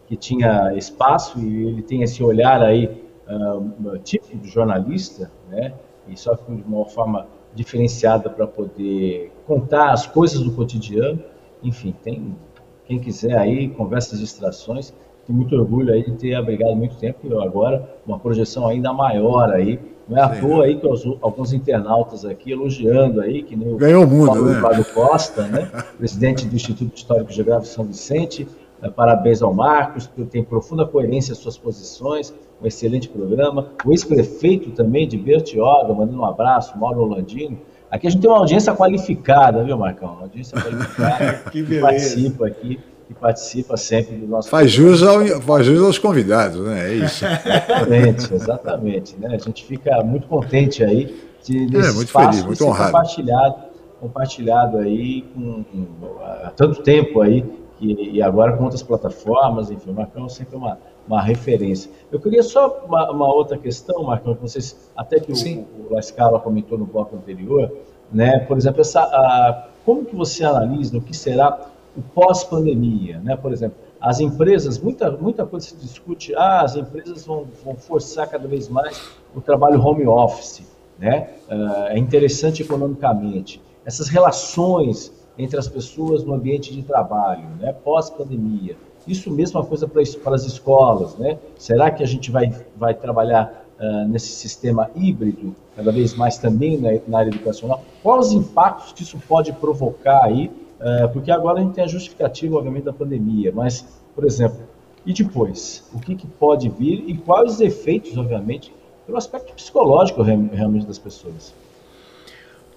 [0.07, 5.73] que tinha espaço e ele tem esse olhar aí, uh, tipo de jornalista, né,
[6.08, 11.20] e só que de uma forma diferenciada para poder contar as coisas do cotidiano,
[11.64, 12.36] enfim, tem,
[12.86, 14.93] quem quiser aí, conversas e distrações,
[15.26, 19.52] tenho muito orgulho aí de ter abrigado muito tempo e agora uma projeção ainda maior
[19.52, 19.80] aí
[20.12, 23.78] não é à toa aí que os, alguns internautas aqui elogiando aí, que nem o
[23.78, 24.28] Ganhou o mundo,
[24.62, 24.84] Paulo né?
[24.93, 25.72] Costa, né?
[25.97, 28.45] presidente do Instituto Histórico Geográfico São Vicente.
[28.82, 33.67] Eh, parabéns ao Marcos, que tem profunda coerência em suas posições, um excelente programa.
[33.86, 37.59] O ex-prefeito também de Bertioga, mandando um abraço, Mauro Landini.
[37.89, 40.13] Aqui a gente tem uma audiência qualificada, viu, Marcão?
[40.13, 42.79] Uma audiência qualificada que, que participa aqui
[43.11, 44.49] que participa sempre do nosso.
[44.49, 46.91] Faz jus, ao, faz jus aos convidados, né?
[46.91, 47.25] É isso.
[47.25, 49.17] exatamente, exatamente.
[49.19, 49.36] Né?
[49.36, 51.13] A gente fica muito contente aí
[51.43, 52.91] de, desse é, muito espaço feliz, muito honrado.
[52.91, 53.55] compartilhado,
[53.99, 55.65] compartilhado aí com,
[56.21, 57.43] há tanto tempo aí,
[57.82, 60.77] que, e agora com outras plataformas, enfim, o Marcão sempre é uma,
[61.07, 61.89] uma referência.
[62.11, 65.65] Eu queria só uma, uma outra questão, Marcão, que vocês, até que Sim.
[65.79, 67.71] o, o Lascala comentou no bloco anterior,
[68.11, 68.39] né?
[68.39, 71.59] Por exemplo, essa, a, como que você analisa o que será
[71.97, 73.36] o pós-pandemia, né?
[73.36, 78.27] Por exemplo, As empresas, muita, muita coisa se discute, ah, as empresas vão, vão forçar
[78.27, 78.99] cada vez mais
[79.36, 80.63] o trabalho home office,
[80.97, 81.29] né?
[81.89, 83.61] É interessante economicamente.
[83.86, 85.11] Essas relações
[85.43, 87.73] entre as pessoas no ambiente de trabalho, né?
[87.83, 88.75] Pós-pandemia.
[89.07, 91.37] Isso mesmo é uma coisa para, as escolas, né?
[91.57, 96.77] Será que a gente vai, vai trabalhar uh, nesse sistema híbrido cada vez mais também
[96.77, 97.83] na, na área educacional?
[98.03, 101.87] Quais os impactos que isso pode provocar aí é, porque agora a gente tem a
[101.87, 103.85] justificativa, obviamente, da pandemia, mas,
[104.15, 104.59] por exemplo,
[105.05, 105.83] e depois?
[105.93, 108.73] O que, que pode vir e quais os efeitos, obviamente,
[109.05, 111.53] pelo aspecto psicológico realmente das pessoas?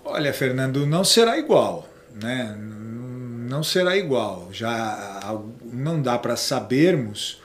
[0.05, 1.85] Olha, Fernando, não será igual,
[2.15, 2.57] né?
[2.59, 4.49] Não será igual.
[4.53, 7.43] Já não dá para sabermos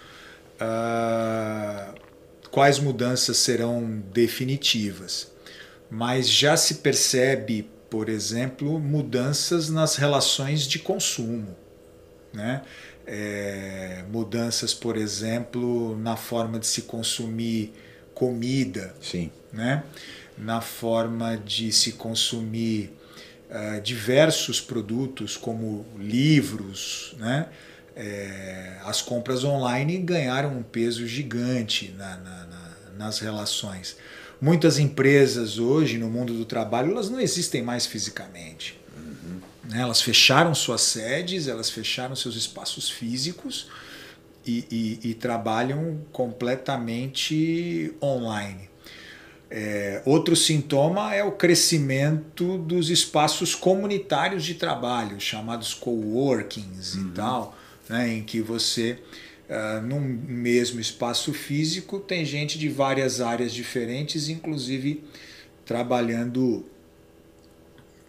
[0.55, 1.93] uh,
[2.49, 5.31] quais mudanças serão definitivas,
[5.89, 11.55] mas já se percebe por exemplo, mudanças nas relações de consumo.
[12.31, 12.61] Né?
[13.05, 17.73] É, mudanças, por exemplo, na forma de se consumir
[18.13, 19.31] comida, Sim.
[19.51, 19.83] Né?
[20.37, 22.93] na forma de se consumir
[23.49, 27.15] uh, diversos produtos, como livros.
[27.17, 27.47] Né?
[27.95, 33.97] É, as compras online ganharam um peso gigante na, na, na, nas relações.
[34.41, 38.79] Muitas empresas hoje no mundo do trabalho elas não existem mais fisicamente.
[38.95, 39.41] Uhum.
[39.77, 43.67] Elas fecharam suas sedes, elas fecharam seus espaços físicos
[44.45, 44.65] e,
[45.03, 48.68] e, e trabalham completamente online.
[49.51, 57.07] É, outro sintoma é o crescimento dos espaços comunitários de trabalho, chamados coworkings uhum.
[57.07, 57.57] e tal,
[57.89, 58.99] né, em que você
[59.49, 65.03] uh, num mesmo espaço físico, tem gente de várias áreas diferentes, inclusive
[65.65, 66.65] trabalhando,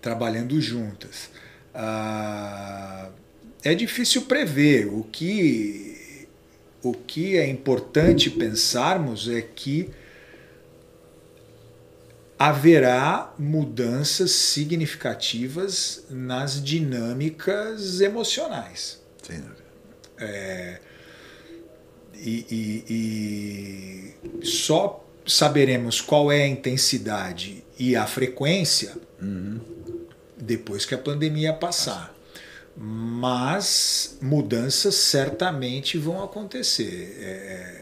[0.00, 1.30] trabalhando juntas.
[1.74, 3.10] Uh,
[3.62, 4.86] é difícil prever.
[4.86, 6.26] O que,
[6.82, 9.90] o que é importante pensarmos é que
[12.40, 18.98] haverá mudanças significativas nas dinâmicas emocionais.
[19.22, 19.44] Sim.
[20.18, 20.80] É,
[22.14, 22.46] e,
[22.88, 29.60] e, e só saberemos qual é a intensidade e a frequência uhum.
[30.34, 32.14] depois que a pandemia passar.
[32.74, 37.18] Mas mudanças certamente vão acontecer.
[37.20, 37.79] É,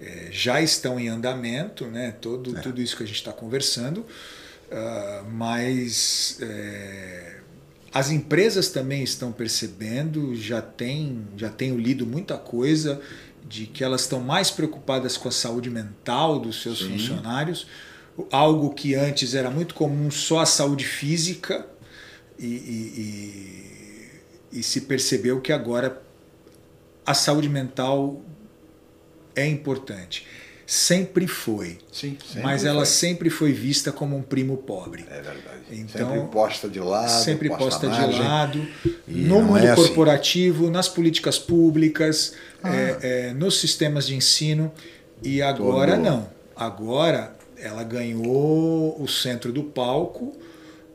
[0.00, 2.14] é, já estão em andamento, né?
[2.20, 2.60] Todo, é.
[2.60, 7.40] tudo isso que a gente está conversando, uh, mas é,
[7.92, 13.00] as empresas também estão percebendo, já, tem, já tenho lido muita coisa
[13.48, 16.90] de que elas estão mais preocupadas com a saúde mental dos seus Sim.
[16.90, 17.66] funcionários,
[18.30, 21.66] algo que antes era muito comum só a saúde física,
[22.38, 24.10] e, e,
[24.52, 26.00] e, e se percebeu que agora
[27.04, 28.22] a saúde mental
[29.38, 30.26] é importante
[30.68, 31.78] sempre foi.
[31.90, 32.70] Sim, sempre mas foi.
[32.70, 35.06] ela sempre foi vista como um primo pobre.
[35.10, 35.62] É verdade.
[35.72, 37.08] Então, sempre posta de lado.
[37.08, 38.68] Sempre posta, posta de lado.
[39.06, 39.82] No mundo é assim.
[39.82, 40.72] corporativo, assim.
[40.72, 42.76] nas políticas públicas, ah.
[42.76, 44.70] é, é, nos sistemas de ensino.
[45.22, 46.04] E agora Todo.
[46.04, 46.28] não.
[46.54, 50.36] Agora ela ganhou o centro do palco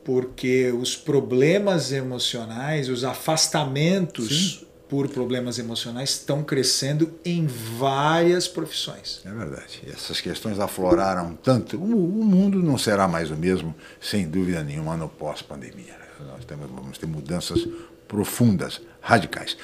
[0.04, 9.20] porque os problemas emocionais, os afastamentos Sim por problemas emocionais estão crescendo em várias profissões.
[9.24, 9.82] É verdade.
[9.92, 11.76] Essas questões afloraram tanto.
[11.76, 15.96] O, mundo não será mais o mesmo, sem dúvida nenhuma, no pós-pandemia.
[16.20, 17.66] Nós temos, vamos ter mudanças
[18.06, 19.56] profundas, radicais.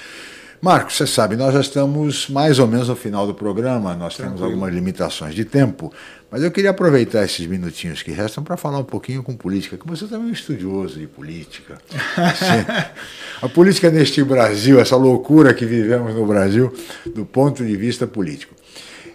[0.60, 4.36] Marcos, você sabe, nós já estamos mais ou menos no final do programa, nós Tranquilo.
[4.36, 5.90] temos algumas limitações de tempo,
[6.30, 9.88] mas eu queria aproveitar esses minutinhos que restam para falar um pouquinho com política, que
[9.88, 11.78] você também é um estudioso de política.
[13.40, 16.70] a política neste Brasil, essa loucura que vivemos no Brasil,
[17.06, 18.54] do ponto de vista político.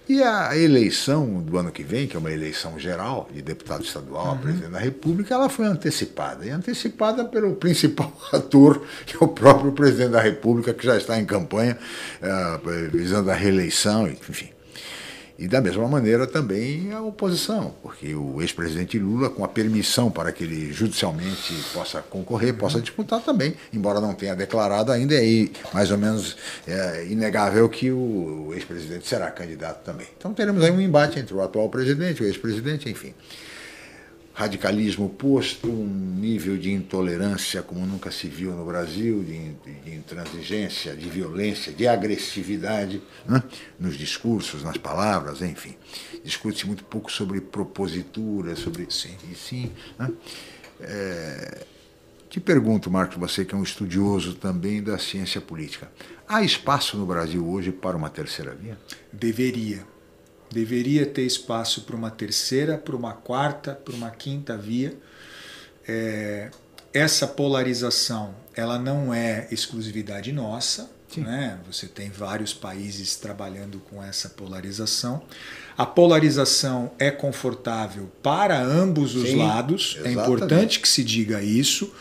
[0.08, 4.28] E a eleição do ano que vem, que é uma eleição geral de deputado estadual
[4.28, 4.32] uhum.
[4.34, 6.46] a presidente da República, ela foi antecipada.
[6.46, 11.20] E antecipada pelo principal ator, que é o próprio presidente da República, que já está
[11.20, 11.78] em campanha,
[12.22, 14.55] uh, visando a reeleição, enfim.
[15.38, 20.32] E da mesma maneira também a oposição, porque o ex-presidente Lula, com a permissão para
[20.32, 25.92] que ele judicialmente possa concorrer, possa disputar também, embora não tenha declarado ainda, é mais
[25.92, 30.08] ou menos é, inegável que o ex-presidente será candidato também.
[30.18, 33.14] Então teremos aí um embate entre o atual presidente o ex-presidente, enfim
[34.36, 35.88] radicalismo posto, um
[36.20, 41.88] nível de intolerância como nunca se viu no Brasil, de, de intransigência, de violência, de
[41.88, 43.42] agressividade né?
[43.80, 45.76] nos discursos, nas palavras, enfim.
[46.22, 49.72] Discute-se muito pouco sobre propositura, sobre sim e sim.
[49.98, 50.12] Né?
[50.82, 51.66] É,
[52.30, 55.90] Te pergunto, Marcos, você que é um estudioso também da ciência política.
[56.28, 58.78] Há espaço no Brasil hoje para uma terceira via?
[59.14, 59.95] Deveria.
[60.56, 64.98] Deveria ter espaço para uma terceira, para uma quarta, para uma quinta via.
[65.86, 66.50] É,
[66.94, 70.90] essa polarização ela não é exclusividade nossa.
[71.18, 71.60] Né?
[71.70, 75.24] Você tem vários países trabalhando com essa polarização.
[75.78, 79.96] A polarização é confortável para ambos os Sim, lados.
[79.98, 80.20] É exatamente.
[80.20, 81.94] importante que se diga isso.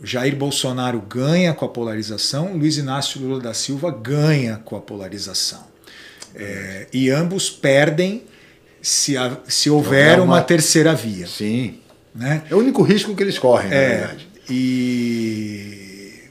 [0.00, 5.73] Jair Bolsonaro ganha com a polarização, Luiz Inácio Lula da Silva ganha com a polarização.
[6.34, 8.24] É, e ambos perdem
[8.82, 11.26] se, a- se houver uma- uma terceira via.
[11.26, 11.78] Sim.
[12.14, 12.42] Né?
[12.50, 14.28] É o único risco que eles correm, na É, verdade.
[14.48, 16.24] e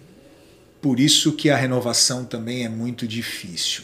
[0.82, 3.84] por isso que a renovação também é muito difícil.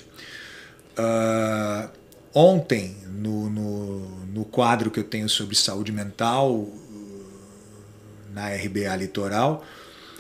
[0.98, 1.90] Ah,
[2.34, 6.68] ontem, no, no, no quadro que eu tenho sobre saúde mental,
[8.34, 9.64] na RBA Litoral,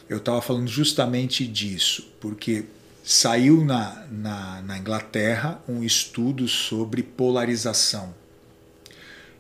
[0.09, 2.65] eu estava falando justamente disso, porque
[3.09, 8.13] saiu na, na, na Inglaterra um estudo sobre polarização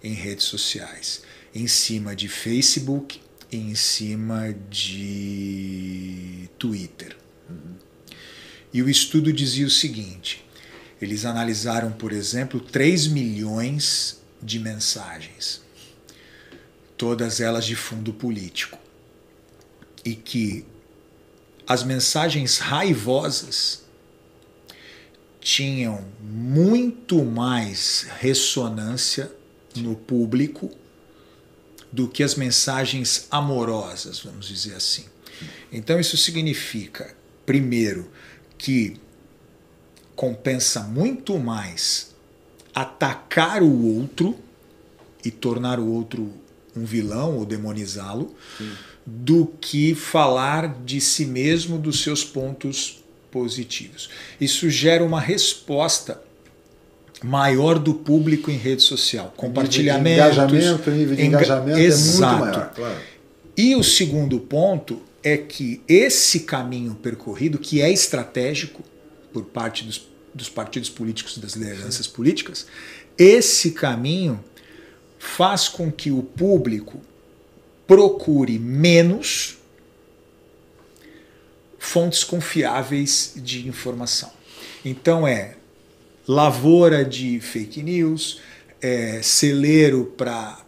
[0.03, 1.21] em redes sociais,
[1.53, 7.15] em cima de Facebook e em cima de Twitter.
[8.73, 10.43] E o estudo dizia o seguinte:
[10.99, 15.61] eles analisaram, por exemplo, 3 milhões de mensagens,
[16.97, 18.79] todas elas de fundo político,
[20.03, 20.65] e que
[21.69, 23.83] as mensagens raivosas
[25.39, 29.31] tinham muito mais ressonância
[29.75, 30.71] no público
[31.91, 35.05] do que as mensagens amorosas, vamos dizer assim.
[35.71, 37.15] Então isso significa,
[37.45, 38.09] primeiro,
[38.57, 38.99] que
[40.15, 42.15] compensa muito mais
[42.73, 44.35] atacar o outro
[45.23, 46.33] e tornar o outro
[46.75, 48.35] um vilão ou demonizá-lo
[49.09, 54.09] do que falar de si mesmo, dos seus pontos positivos.
[54.39, 56.21] Isso gera uma resposta
[57.23, 62.99] maior do público em rede social, compartilhamento, engajamento, nível de engajamento é muito maior, claro.
[63.57, 68.83] E o segundo ponto é que esse caminho percorrido, que é estratégico
[69.33, 72.65] por parte dos, dos partidos políticos e das lideranças políticas,
[73.17, 74.41] esse caminho
[75.17, 77.01] faz com que o público
[77.89, 79.57] procure menos
[81.79, 84.31] fontes confiáveis de informação.
[84.85, 85.55] Então é
[86.27, 88.41] lavoura de fake news,
[88.79, 90.63] é, celeiro para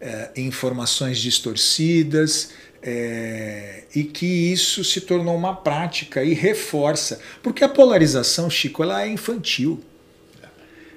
[0.00, 2.50] é, informações distorcidas,
[2.82, 7.20] é, e que isso se tornou uma prática e reforça.
[7.40, 9.80] Porque a polarização, Chico, ela é infantil.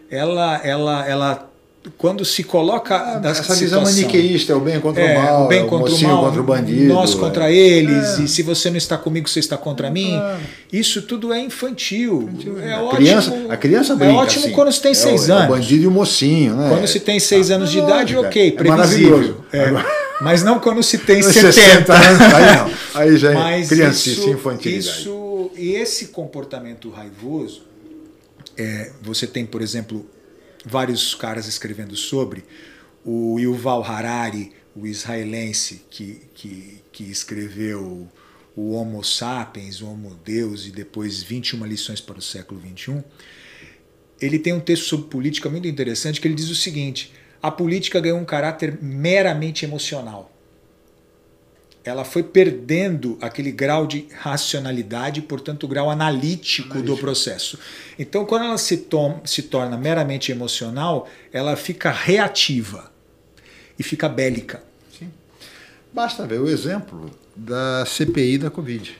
[0.09, 1.54] Ela, ela, ela
[1.97, 5.45] quando se coloca Ah, nessa essa visão maniqueísta, é o bem contra é, o mal,
[5.45, 6.93] o bem é o contra o mal, contra o bandido.
[6.93, 7.17] nós é.
[7.17, 8.23] contra eles, É.
[8.23, 10.19] e se você não está comigo, você está contra mim.
[10.71, 12.29] Isso tudo é infantil.
[12.61, 14.53] É a, ótimo, criança, a criança é brinca ótimo assim.
[14.53, 15.49] quando se tem É seis o, é o anos.
[15.49, 16.69] bandido e o mocinho, né?
[16.69, 19.37] Quando se tem seis anos de É idade, ok, é previsível.
[19.53, 19.71] É.
[20.21, 21.51] Mas não quando se tem Nos 70.
[21.51, 22.71] 60 anos, aí não.
[22.95, 24.87] Aí já é Mas criancice, isso, infantilidade.
[25.01, 27.63] Isso, e esse comportamento raivoso,
[28.57, 30.05] é, você tem, por exemplo,
[30.65, 32.43] vários caras escrevendo sobre
[33.03, 38.09] o Yuval Harari, o israelense que, que, que escreveu
[38.55, 43.03] o Homo Sapiens, o Homo Deus e depois 21 lições para o século 21.
[44.19, 47.99] Ele tem um texto sobre política muito interessante que ele diz o seguinte: a política
[47.99, 50.34] ganhou um caráter meramente emocional
[51.85, 57.59] ela foi perdendo aquele grau de racionalidade, portanto, o grau analítico, do processo.
[57.97, 58.87] Então, quando ela se,
[59.23, 62.91] se torna meramente emocional, ela fica reativa
[63.77, 64.63] e fica bélica.
[65.93, 68.97] Basta ver o exemplo da CPI da Covid.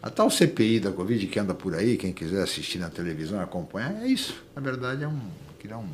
[0.00, 4.02] A tal CPI da Covid que anda por aí, quem quiser assistir na televisão, acompanhar,
[4.02, 4.42] é isso.
[4.56, 5.20] Na verdade, é um,
[5.68, 5.88] é um,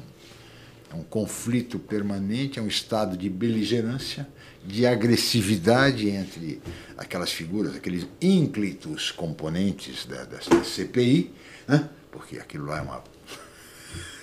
[0.93, 4.29] é um conflito permanente, é um estado de beligerância,
[4.68, 6.60] de agressividade entre
[6.96, 11.32] aquelas figuras, aqueles ínclitos componentes da, dessa CPI,
[11.66, 11.88] né?
[12.12, 13.02] porque aquilo lá é, uma,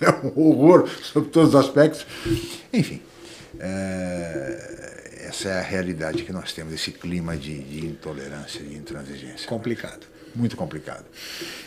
[0.00, 2.06] é um horror sob todos os aspectos.
[2.72, 3.02] Enfim,
[3.58, 9.48] é, essa é a realidade que nós temos, esse clima de, de intolerância, de intransigência.
[9.48, 10.06] Complicado.
[10.32, 11.04] Muito complicado.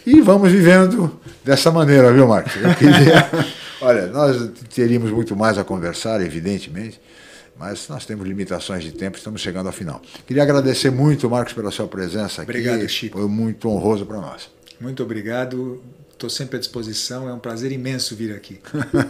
[0.06, 2.56] E vamos vivendo dessa maneira, viu, Marcos?
[2.56, 3.30] Eu queria...
[3.82, 7.00] Olha, nós teríamos muito mais a conversar, evidentemente,
[7.60, 10.02] mas nós temos limitações de tempo, estamos chegando ao final.
[10.26, 12.52] Queria agradecer muito, Marcos, pela sua presença aqui.
[12.52, 13.20] Obrigado, Chico.
[13.20, 14.50] Foi muito honroso para nós.
[14.80, 15.84] Muito obrigado.
[16.10, 17.28] Estou sempre à disposição.
[17.28, 18.62] É um prazer imenso vir aqui.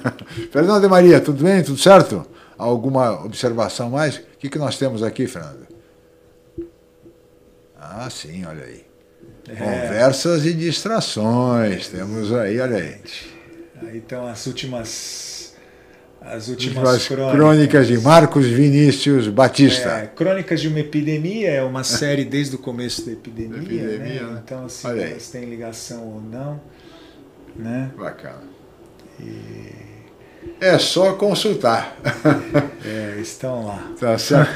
[0.51, 1.61] Fernando de Maria, tudo bem?
[1.61, 2.25] Tudo certo?
[2.57, 4.15] Alguma observação mais?
[4.15, 5.67] O que, que nós temos aqui, Fernando?
[7.79, 8.83] Ah, sim, olha aí.
[9.47, 9.55] É.
[9.55, 11.87] Conversas e distrações.
[11.87, 12.97] Temos aí, olha aí.
[13.83, 15.28] Aí estão as últimas
[16.21, 17.35] as últimas crônicas.
[17.35, 17.87] crônicas.
[17.87, 19.89] de Marcos Vinícius Batista.
[19.89, 24.33] É, crônicas de uma epidemia é uma série desde o começo da epidemia, epidemia né?
[24.33, 24.41] né?
[24.43, 26.59] então se assim, elas têm ligação ou não,
[27.55, 27.91] né?
[27.97, 28.43] Bacana.
[29.19, 29.89] E...
[30.61, 31.97] É só consultar.
[32.85, 33.91] É, estão lá.
[33.99, 34.49] Tá certo.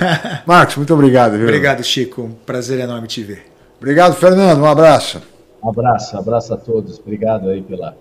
[0.47, 1.33] Marcos, muito obrigado.
[1.33, 1.43] Viu?
[1.43, 2.21] Obrigado, Chico.
[2.21, 3.45] Um prazer enorme te ver.
[3.77, 4.61] Obrigado, Fernando.
[4.61, 5.21] Um abraço.
[5.61, 6.97] Um abraço, abraço a todos.
[6.97, 7.95] Obrigado aí pela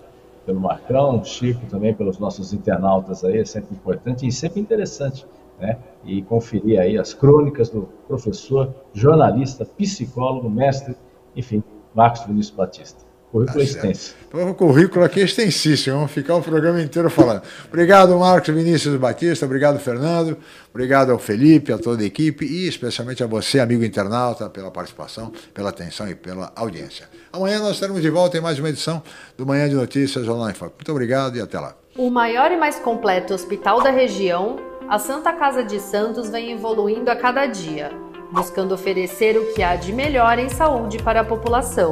[0.45, 5.25] pelo Marcão, Chico também, pelos nossos internautas aí, é sempre importante e sempre interessante,
[5.59, 5.77] né?
[6.03, 10.95] E conferir aí as crônicas do professor, jornalista, psicólogo, mestre,
[11.35, 11.63] enfim,
[11.93, 13.02] Marcos Vinícius Batista.
[13.33, 14.15] Currículo tá extenso.
[14.27, 17.41] Então, o currículo aqui é extensíssimo, vamos ficar o programa inteiro falando.
[17.67, 20.37] Obrigado, Marcos Vinícius Batista, obrigado, Fernando,
[20.71, 25.33] obrigado ao Felipe, a toda a equipe e especialmente a você, amigo internauta, pela participação,
[25.51, 27.09] pela atenção e pela audiência.
[27.31, 29.01] Amanhã nós estaremos de volta em mais uma edição
[29.35, 30.75] do Manhã de Notícias Online Foco.
[30.77, 31.75] Muito obrigado e até lá.
[31.97, 34.57] O maior e mais completo hospital da região,
[34.87, 37.89] a Santa Casa de Santos vem evoluindo a cada dia,
[38.31, 41.91] buscando oferecer o que há de melhor em saúde para a população.